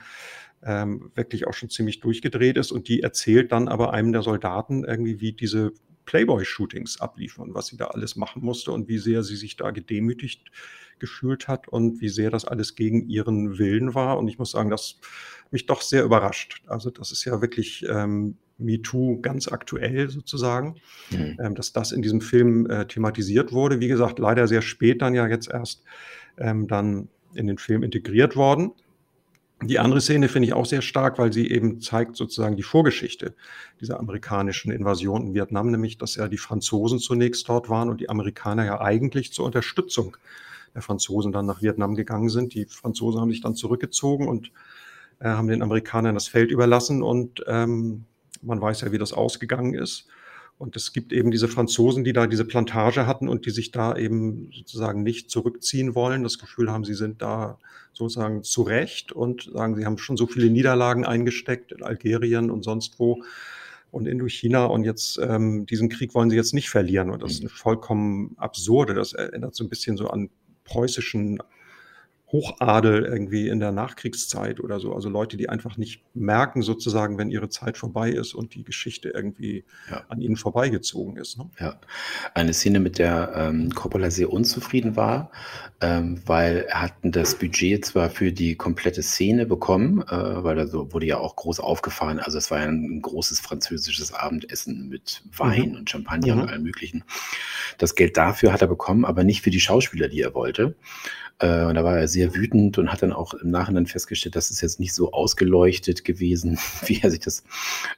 [0.62, 2.72] ähm, wirklich auch schon ziemlich durchgedreht ist.
[2.72, 5.72] Und die erzählt dann aber einem der Soldaten irgendwie, wie diese
[6.06, 10.52] Playboy-Shootings abliefern, was sie da alles machen musste und wie sehr sie sich da gedemütigt
[11.00, 14.20] gefühlt hat und wie sehr das alles gegen ihren Willen war.
[14.20, 15.00] Und ich muss sagen, das
[15.52, 16.62] mich doch sehr überrascht.
[16.68, 20.76] Also das ist ja wirklich ähm, MeToo ganz aktuell sozusagen,
[21.12, 21.38] mhm.
[21.42, 23.80] ähm, dass das in diesem Film äh, thematisiert wurde.
[23.80, 25.84] Wie gesagt, leider sehr spät dann ja jetzt erst
[26.38, 28.72] ähm, dann in den Film integriert worden.
[29.62, 33.36] Die andere Szene finde ich auch sehr stark, weil sie eben zeigt sozusagen die Vorgeschichte
[33.82, 38.10] dieser amerikanischen Invasion in Vietnam, nämlich dass ja die Franzosen zunächst dort waren und die
[38.10, 40.16] Amerikaner ja eigentlich zur Unterstützung
[40.76, 42.54] der Franzosen dann nach Vietnam gegangen sind.
[42.54, 44.52] Die Franzosen haben sich dann zurückgezogen und
[45.20, 48.06] äh, haben den Amerikanern das Feld überlassen und ähm,
[48.42, 50.08] man weiß ja, wie das ausgegangen ist.
[50.58, 53.96] Und es gibt eben diese Franzosen, die da diese Plantage hatten und die sich da
[53.96, 56.24] eben sozusagen nicht zurückziehen wollen.
[56.24, 57.60] Das Gefühl haben, sie sind da
[57.94, 63.00] sozusagen zurecht und sagen, sie haben schon so viele Niederlagen eingesteckt in Algerien und sonst
[63.00, 63.24] wo
[63.92, 67.10] und Indochina und jetzt ähm, diesen Krieg wollen sie jetzt nicht verlieren.
[67.10, 68.94] Und das ist eine vollkommen absurde.
[68.94, 70.30] Das erinnert so ein bisschen so an
[70.66, 71.40] preußischen
[72.32, 74.94] Hochadel irgendwie in der Nachkriegszeit oder so.
[74.94, 79.10] Also Leute, die einfach nicht merken, sozusagen, wenn ihre Zeit vorbei ist und die Geschichte
[79.10, 80.04] irgendwie ja.
[80.10, 81.40] an ihnen vorbeigezogen ist.
[81.40, 81.50] Ne?
[81.60, 81.80] Ja,
[82.36, 85.32] eine Szene, mit der ähm, Coppola sehr unzufrieden war,
[85.82, 90.68] ähm, weil er hatten das Budget zwar für die komplette Szene bekommen, äh, weil da
[90.68, 92.20] so wurde ja auch groß aufgefahren.
[92.20, 95.78] Also es war ja ein großes französisches Abendessen mit Wein mhm.
[95.78, 96.42] und Champagner mhm.
[96.42, 97.04] und allem Möglichen.
[97.80, 100.76] Das Geld dafür hat er bekommen, aber nicht für die Schauspieler, die er wollte.
[101.40, 104.52] Äh, und da war er sehr wütend und hat dann auch im Nachhinein festgestellt, dass
[104.52, 107.44] es jetzt nicht so ausgeleuchtet gewesen, wie er sich das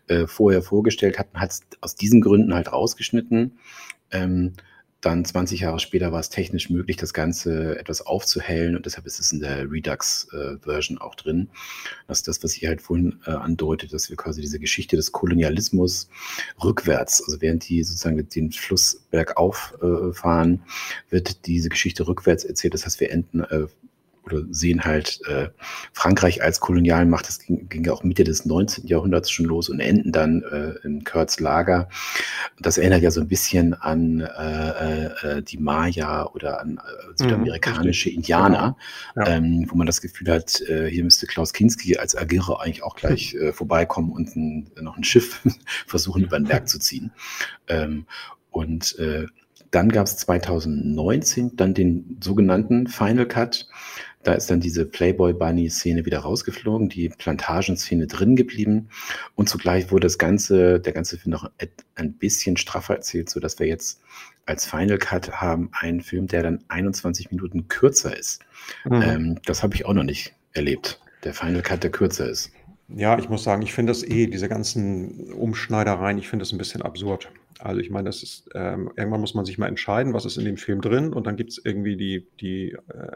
[0.08, 1.28] äh, vorher vorgestellt hat.
[1.34, 3.60] Und hat es aus diesen Gründen halt rausgeschnitten.
[4.12, 4.54] Ähm,
[5.02, 9.20] dann 20 Jahre später war es technisch möglich, das Ganze etwas aufzuhellen und deshalb ist
[9.20, 11.50] es in der Redux-Version äh, auch drin.
[12.08, 15.12] Das ist das, was ich halt vorhin äh, andeutet, dass wir quasi diese Geschichte des
[15.12, 16.08] Kolonialismus
[16.64, 20.64] rückwärts, also während die sozusagen den Fluss bergauf äh, fahren,
[21.10, 22.76] wird diese Geschichte rückwärts erzählt.
[22.76, 23.66] Das heißt, wir enden äh,
[24.24, 25.50] oder sehen halt äh,
[25.94, 27.28] Frankreich als Kolonialmacht.
[27.28, 28.88] Das ging, ging ja auch Mitte des 19.
[28.88, 31.90] Jahrhunderts schon los und enden dann äh, in Kurt's Lager.
[32.60, 36.82] Das erinnert ja so ein bisschen an äh, äh, die Maya oder an äh,
[37.16, 38.78] südamerikanische mhm, Indianer,
[39.16, 39.28] genau.
[39.28, 39.36] ja.
[39.36, 42.96] ähm, wo man das Gefühl hat, äh, hier müsste Klaus Kinski als Agere eigentlich auch
[42.96, 45.42] gleich äh, vorbeikommen und ein, noch ein Schiff
[45.88, 47.12] versuchen über den Berg zu ziehen.
[47.68, 48.06] Ähm,
[48.52, 49.28] und äh,
[49.72, 53.68] dann gab es 2019 dann den sogenannten Final Cut.
[54.24, 58.90] Da ist dann diese Playboy Bunny Szene wieder rausgeflogen, die Plantagenszene drin geblieben
[59.36, 61.50] und zugleich wurde das ganze, der ganze Film noch
[61.96, 64.00] ein bisschen straffer erzählt, so dass wir jetzt
[64.46, 68.42] als Final Cut haben einen Film, der dann 21 Minuten kürzer ist.
[68.86, 69.02] Mhm.
[69.02, 71.00] Ähm, das habe ich auch noch nicht erlebt.
[71.24, 72.52] Der Final Cut, der kürzer ist.
[72.90, 76.58] Ja, ich muss sagen, ich finde das eh, diese ganzen Umschneidereien, ich finde das ein
[76.58, 77.32] bisschen absurd.
[77.64, 80.46] Also ich meine, das ist, ähm, irgendwann muss man sich mal entscheiden, was ist in
[80.46, 83.12] dem Film drin und dann gibt es irgendwie die, die äh,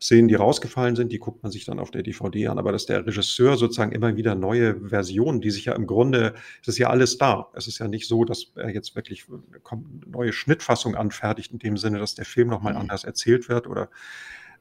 [0.00, 2.58] Szenen, die rausgefallen sind, die guckt man sich dann auf der DVD an.
[2.58, 6.68] Aber dass der Regisseur sozusagen immer wieder neue Versionen, die sich ja im Grunde, es
[6.68, 7.48] ist ja alles da.
[7.54, 9.26] Es ist ja nicht so, dass er jetzt wirklich
[10.06, 12.80] neue Schnittfassungen anfertigt, in dem Sinne, dass der Film nochmal mhm.
[12.80, 13.88] anders erzählt wird oder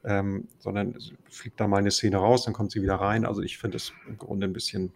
[0.04, 0.98] ähm, sondern
[1.30, 3.26] fliegt da mal eine Szene raus, dann kommt sie wieder rein.
[3.26, 4.92] Also ich finde es im Grunde ein bisschen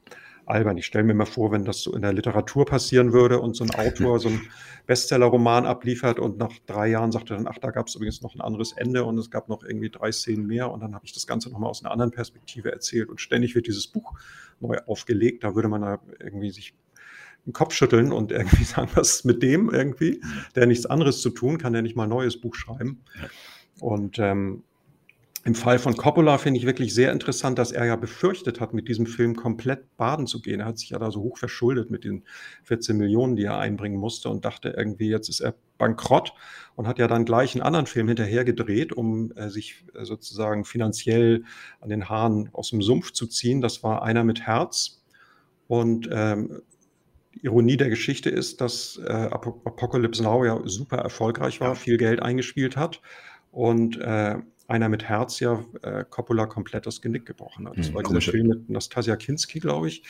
[0.46, 0.78] albern.
[0.78, 3.64] Ich stelle mir mal vor, wenn das so in der Literatur passieren würde und so
[3.64, 4.42] ein Autor so einen
[4.86, 8.36] Bestseller-Roman abliefert und nach drei Jahren sagt er dann, ach, da gab es übrigens noch
[8.36, 11.14] ein anderes Ende und es gab noch irgendwie drei Szenen mehr und dann habe ich
[11.14, 14.14] das Ganze nochmal aus einer anderen Perspektive erzählt und ständig wird dieses Buch
[14.60, 15.44] neu aufgelegt.
[15.44, 16.76] Da würde man da irgendwie sich
[17.46, 20.22] den Kopf schütteln und irgendwie sagen, was ist mit dem irgendwie,
[20.56, 23.04] der nichts anderes zu tun, kann der nicht mal ein neues Buch schreiben.
[23.80, 24.64] Und ähm,
[25.46, 28.88] im Fall von Coppola finde ich wirklich sehr interessant, dass er ja befürchtet hat, mit
[28.88, 30.60] diesem Film komplett baden zu gehen.
[30.60, 32.24] Er hat sich ja da so hoch verschuldet mit den
[32.64, 36.34] 14 Millionen, die er einbringen musste und dachte irgendwie, jetzt ist er bankrott
[36.76, 40.66] und hat ja dann gleich einen anderen Film hinterher gedreht, um äh, sich äh, sozusagen
[40.66, 41.44] finanziell
[41.80, 43.62] an den Haaren aus dem Sumpf zu ziehen.
[43.62, 45.04] Das war einer mit Herz.
[45.68, 46.64] Und ähm,
[47.34, 52.78] Ironie der Geschichte ist, dass äh, Apocalypse Now ja super erfolgreich war, viel Geld eingespielt
[52.78, 53.00] hat.
[53.52, 57.78] Und äh, einer mit Herz ja äh, Coppola komplett das Genick gebrochen hat.
[57.78, 60.04] Das hm, war dieser Film mit Nastasia Kinski, glaube ich.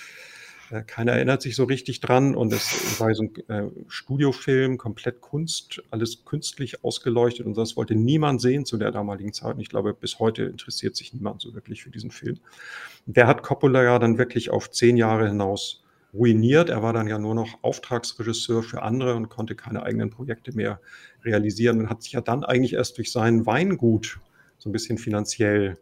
[0.71, 5.21] Äh, keiner erinnert sich so richtig dran und es war so ein äh, Studiofilm, komplett
[5.21, 9.55] Kunst, alles künstlich ausgeleuchtet und das wollte niemand sehen zu der damaligen Zeit.
[9.55, 12.39] Und ich glaube, bis heute interessiert sich niemand so wirklich für diesen Film.
[13.05, 16.69] Der hat Coppola ja dann wirklich auf zehn Jahre hinaus ruiniert.
[16.69, 20.79] Er war dann ja nur noch Auftragsregisseur für andere und konnte keine eigenen Projekte mehr
[21.23, 24.19] realisieren und hat sich ja dann eigentlich erst durch sein Weingut
[24.65, 25.77] so ein bisschen finanziell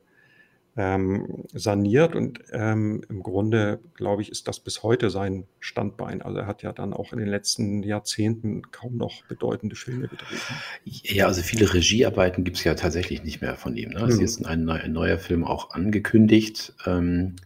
[0.75, 6.21] ähm, saniert und ähm, im Grunde, glaube ich, ist das bis heute sein Standbein.
[6.21, 10.41] Also er hat ja dann auch in den letzten Jahrzehnten kaum noch bedeutende Filme gedreht.
[10.83, 13.91] Ja, also viele Regiearbeiten gibt es ja tatsächlich nicht mehr von ihm.
[13.91, 14.01] Ne?
[14.01, 14.25] Es mhm.
[14.25, 16.73] ist ein, ein, neuer Film auch angekündigt.
[16.85, 17.37] Ähm,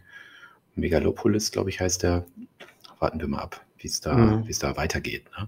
[0.76, 2.26] Megalopolis, glaube ich, heißt der.
[3.00, 4.46] Warten wir mal ab, wie es da, mhm.
[4.50, 5.24] es da weitergeht.
[5.38, 5.48] Ne?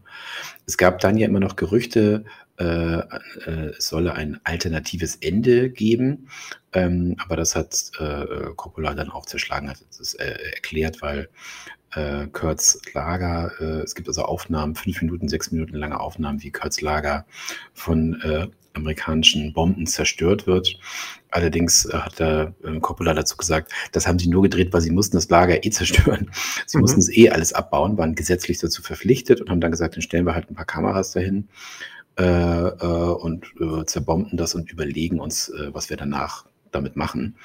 [0.65, 2.23] Es gab dann ja immer noch Gerüchte,
[2.57, 6.29] äh, äh, es solle ein alternatives Ende geben.
[6.71, 11.29] Ähm, aber das hat äh, Coppola dann auch zerschlagen, hat es äh, erklärt, weil
[11.95, 16.51] äh, Kurt's Lager, äh, es gibt also Aufnahmen, fünf Minuten, sechs Minuten lange Aufnahmen, wie
[16.51, 17.25] Kurt's Lager
[17.73, 18.21] von
[18.73, 20.79] amerikanischen Bomben zerstört wird.
[21.31, 24.91] Allerdings äh, hat der äh, Coppola dazu gesagt, das haben sie nur gedreht, weil sie
[24.91, 26.31] mussten das Lager eh zerstören.
[26.65, 26.81] Sie mhm.
[26.81, 30.25] mussten es eh alles abbauen, waren gesetzlich dazu verpflichtet und haben dann gesagt, dann stellen
[30.25, 31.49] wir halt ein paar Kameras dahin
[32.17, 37.35] äh, äh, und äh, zerbomben das und überlegen uns, was wir danach damit machen.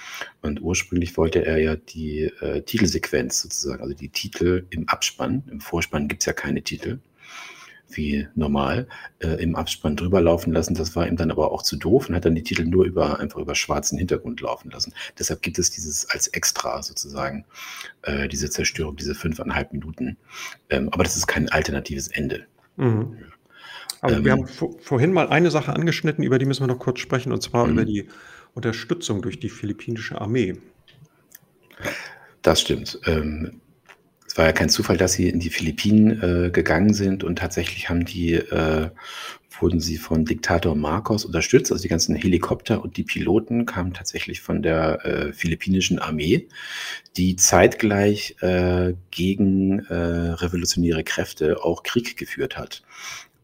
[0.42, 2.30] Und ursprünglich wollte er ja die
[2.66, 5.44] Titelsequenz sozusagen, also die Titel im Abspann.
[5.50, 6.98] Im Vorspann gibt es ja keine Titel,
[7.88, 8.88] wie normal,
[9.20, 10.74] äh, im Abspann drüber laufen lassen.
[10.74, 13.20] Das war ihm dann aber auch zu doof und hat dann die Titel nur über
[13.20, 14.92] einfach über schwarzen Hintergrund laufen lassen.
[15.18, 17.44] Deshalb gibt es dieses als Extra sozusagen,
[18.02, 20.16] äh, diese Zerstörung, diese fünfeinhalb Minuten.
[20.70, 22.46] Ähm, aber das ist kein alternatives Ende.
[22.76, 23.18] Mhm.
[24.00, 27.00] Aber ähm, wir haben vorhin mal eine Sache angeschnitten, über die müssen wir noch kurz
[27.00, 27.86] sprechen, und zwar über mhm.
[27.86, 28.08] die
[28.54, 30.56] Unterstützung durch die philippinische Armee.
[32.42, 33.00] Das stimmt.
[33.06, 33.60] Ähm,
[34.34, 38.04] war ja kein Zufall, dass sie in die Philippinen äh, gegangen sind und tatsächlich haben
[38.04, 38.90] die, äh,
[39.60, 41.70] wurden sie von Diktator Marcos unterstützt.
[41.70, 46.48] Also die ganzen Helikopter und die Piloten kamen tatsächlich von der äh, philippinischen Armee,
[47.16, 52.82] die zeitgleich äh, gegen äh, revolutionäre Kräfte auch Krieg geführt hat.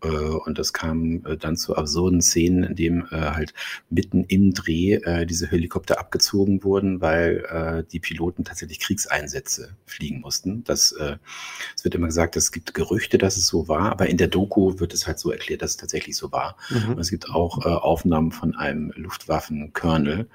[0.03, 3.55] Äh, und das kam äh, dann zu absurden Szenen, in dem äh, halt
[3.89, 10.65] mitten im Dreh diese Helikopter abgezogen wurden, weil die Piloten tatsächlich Kriegseinsätze fliegen mussten.
[10.65, 14.29] Das, es wird immer gesagt, es gibt Gerüchte, dass es so war, aber in der
[14.29, 16.57] Doku wird es halt so erklärt, dass es tatsächlich so war.
[16.71, 16.95] Mhm.
[16.95, 20.29] Und es gibt auch Aufnahmen von einem Luftwaffenkörnel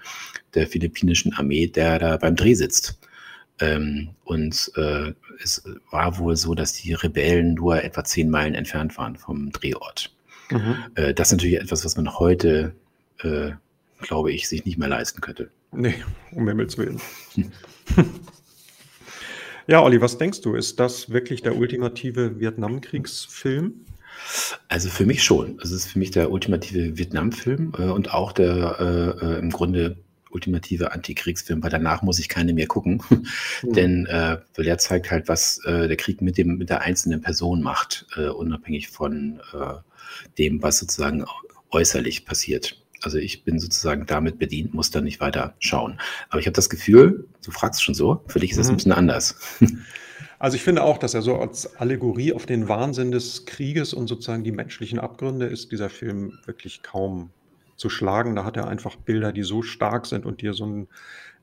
[0.53, 2.99] der philippinischen Armee, der da beim Dreh sitzt.
[3.59, 5.13] Ähm, und äh,
[5.43, 10.11] es war wohl so, dass die Rebellen nur etwa zehn Meilen entfernt waren vom Drehort.
[10.51, 10.75] Mhm.
[10.95, 12.75] Äh, das ist natürlich etwas, was man heute,
[13.19, 13.51] äh,
[13.99, 15.49] glaube ich, sich nicht mehr leisten könnte.
[15.71, 15.95] Nee,
[16.31, 17.01] um Himmels Willen.
[19.67, 20.55] ja, Olli, was denkst du?
[20.55, 23.73] Ist das wirklich der ultimative Vietnamkriegsfilm?
[24.69, 25.59] Also für mich schon.
[25.61, 28.77] Es ist für mich der ultimative Vietnamfilm äh, und auch der
[29.21, 29.97] äh, äh im Grunde
[30.35, 33.01] ultimative Antikriegsfilm, weil danach muss ich keine mehr gucken.
[33.63, 33.73] Mhm.
[33.73, 37.21] Denn äh, weil der zeigt halt, was äh, der Krieg mit dem mit der einzelnen
[37.21, 39.75] Person macht, äh, unabhängig von äh,
[40.37, 41.25] dem, was sozusagen
[41.71, 42.81] äußerlich passiert.
[43.01, 45.99] Also ich bin sozusagen damit bedient, muss da nicht weiter schauen.
[46.29, 48.73] Aber ich habe das Gefühl, du fragst schon so, für dich ist das mhm.
[48.73, 49.35] ein bisschen anders.
[50.37, 54.07] Also ich finde auch, dass er so als Allegorie auf den Wahnsinn des Krieges und
[54.07, 57.31] sozusagen die menschlichen Abgründe ist dieser Film wirklich kaum
[57.75, 58.35] zu schlagen.
[58.35, 60.87] Da hat er einfach Bilder, die so stark sind und dir so ein,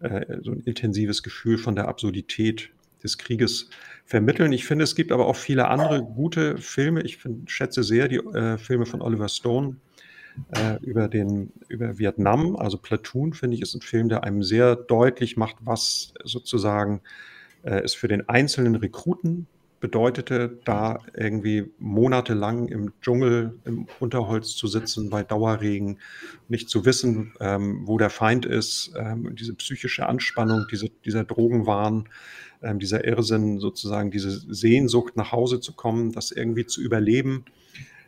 [0.01, 2.71] äh, so ein intensives Gefühl von der Absurdität
[3.03, 3.69] des Krieges
[4.05, 4.53] vermitteln.
[4.53, 7.03] Ich finde, es gibt aber auch viele andere gute Filme.
[7.03, 9.77] Ich find, schätze sehr die äh, Filme von Oliver Stone
[10.57, 12.57] äh, über, den, über Vietnam.
[12.57, 17.01] Also Platoon, finde ich, ist ein Film, der einem sehr deutlich macht, was sozusagen
[17.63, 19.47] äh, es für den einzelnen Rekruten
[19.83, 25.99] bedeutete, da irgendwie monatelang im Dschungel, im Unterholz zu sitzen, bei Dauerregen,
[26.49, 32.09] nicht zu wissen, ähm, wo der Feind ist, ähm, diese psychische Anspannung, diese, dieser Drogenwahn,
[32.63, 37.45] ähm, dieser Irrsinn, sozusagen diese Sehnsucht nach Hause zu kommen, das irgendwie zu überleben.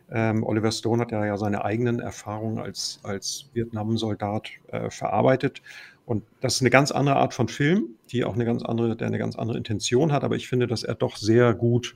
[0.09, 5.61] Ähm, Oliver Stone hat ja, ja seine eigenen Erfahrungen als, als Vietnam-Soldat äh, verarbeitet.
[6.05, 9.07] Und das ist eine ganz andere Art von Film, die auch eine ganz andere, der
[9.07, 10.23] eine ganz andere Intention hat.
[10.23, 11.95] Aber ich finde, dass er doch sehr gut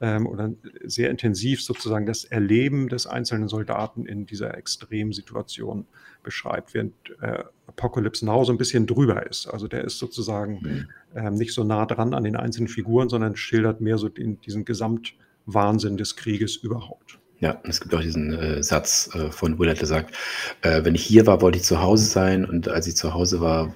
[0.00, 0.52] ähm, oder
[0.84, 5.86] sehr intensiv sozusagen das Erleben des einzelnen Soldaten in dieser Extremsituation
[6.22, 9.46] beschreibt, während äh, Apocalypse Now so ein bisschen drüber ist.
[9.48, 10.88] Also der ist sozusagen mhm.
[11.16, 14.64] ähm, nicht so nah dran an den einzelnen Figuren, sondern schildert mehr so den, diesen
[14.64, 17.18] Gesamtwahnsinn des Krieges überhaupt.
[17.40, 20.14] Ja, es gibt auch diesen äh, Satz äh, von Willard, der sagt,
[20.62, 23.40] äh, wenn ich hier war, wollte ich zu Hause sein und als ich zu Hause
[23.40, 23.74] war,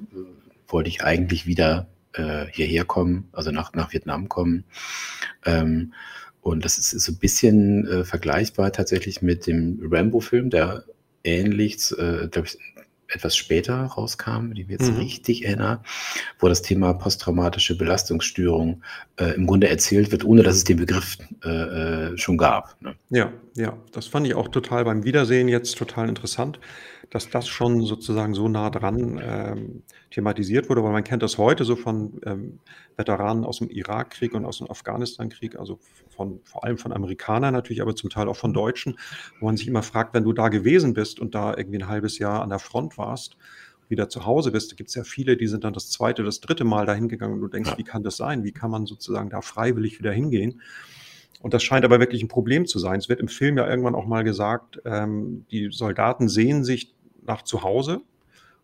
[0.67, 4.65] wollte ich eigentlich wieder äh, hierher kommen, also nach, nach Vietnam kommen.
[5.45, 5.93] Ähm,
[6.41, 10.85] und das ist, ist so ein bisschen äh, vergleichbar tatsächlich mit dem Rambo-Film, der
[11.23, 12.59] ähnlich, äh, glaube ich,
[13.13, 14.99] etwas später rauskam, die wir jetzt mhm.
[14.99, 15.81] richtig erinnern,
[16.39, 18.83] wo das Thema posttraumatische Belastungsstörung
[19.17, 22.77] äh, im Grunde erzählt wird, ohne dass es den Begriff äh, äh, schon gab.
[22.81, 22.95] Ne?
[23.11, 26.59] Ja, ja, das fand ich auch total beim Wiedersehen jetzt total interessant,
[27.13, 31.65] dass das schon sozusagen so nah dran ähm, thematisiert wurde, weil man kennt das heute
[31.65, 32.59] so von ähm,
[32.97, 37.83] Veteranen aus dem Irakkrieg und aus dem Afghanistankrieg, also von, vor allem von Amerikanern natürlich,
[37.83, 38.97] aber zum Teil auch von Deutschen,
[39.41, 42.19] wo man sich immer fragt, wenn du da gewesen bist und da irgendwie ein halbes
[42.19, 43.37] Jahr an der Front warst,
[43.91, 46.41] wieder zu Hause bist, da gibt es ja viele, die sind dann das zweite, das
[46.41, 48.43] dritte Mal dahin gegangen und du denkst, wie kann das sein?
[48.43, 50.63] Wie kann man sozusagen da freiwillig wieder hingehen?
[51.43, 53.01] Und das scheint aber wirklich ein Problem zu sein.
[53.01, 56.95] Es wird im Film ja irgendwann auch mal gesagt, ähm, die Soldaten sehen sich
[57.27, 58.03] nach zu Hause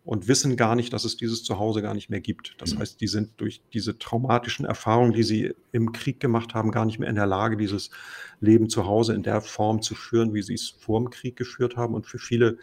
[0.09, 2.55] und wissen gar nicht, dass es dieses Zuhause gar nicht mehr gibt.
[2.57, 2.79] Das mhm.
[2.79, 6.99] heißt, die sind durch diese traumatischen Erfahrungen, die sie im Krieg gemacht haben, gar nicht
[6.99, 7.91] mehr in der Lage, dieses
[8.41, 11.77] Leben zu Hause in der Form zu führen, wie sie es vor dem Krieg geführt
[11.77, 11.93] haben.
[11.93, 12.57] Und für viele,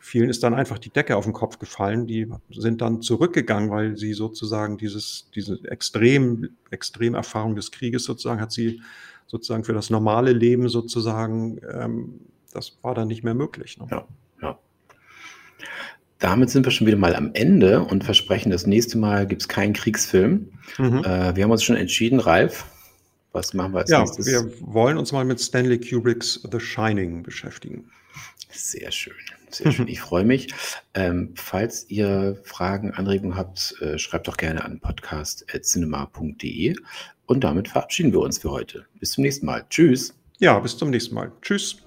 [0.00, 2.08] vielen ist dann einfach die Decke auf den Kopf gefallen.
[2.08, 8.50] Die sind dann zurückgegangen, weil sie sozusagen dieses, diese extrem, Extremerfahrung des Krieges sozusagen hat
[8.50, 8.82] sie
[9.28, 12.22] sozusagen für das normale Leben sozusagen, ähm,
[12.52, 13.78] das war dann nicht mehr möglich.
[13.78, 13.86] Ne?
[13.88, 14.08] Ja.
[16.18, 19.48] Damit sind wir schon wieder mal am Ende und versprechen, das nächste Mal gibt es
[19.48, 20.52] keinen Kriegsfilm.
[20.78, 21.04] Mhm.
[21.04, 22.64] Äh, wir haben uns schon entschieden, Ralf.
[23.32, 24.26] Was machen wir als ja, nächstes?
[24.26, 27.90] Wir wollen uns mal mit Stanley Kubricks The Shining beschäftigen.
[28.50, 29.14] Sehr schön,
[29.50, 29.88] sehr schön.
[29.88, 30.54] Ich freue mich.
[30.94, 36.76] Ähm, falls ihr Fragen, Anregungen habt, äh, schreibt doch gerne an podcast.cinema.de.
[37.26, 38.86] Und damit verabschieden wir uns für heute.
[39.00, 39.64] Bis zum nächsten Mal.
[39.70, 40.14] Tschüss.
[40.38, 41.32] Ja, bis zum nächsten Mal.
[41.40, 41.82] Tschüss.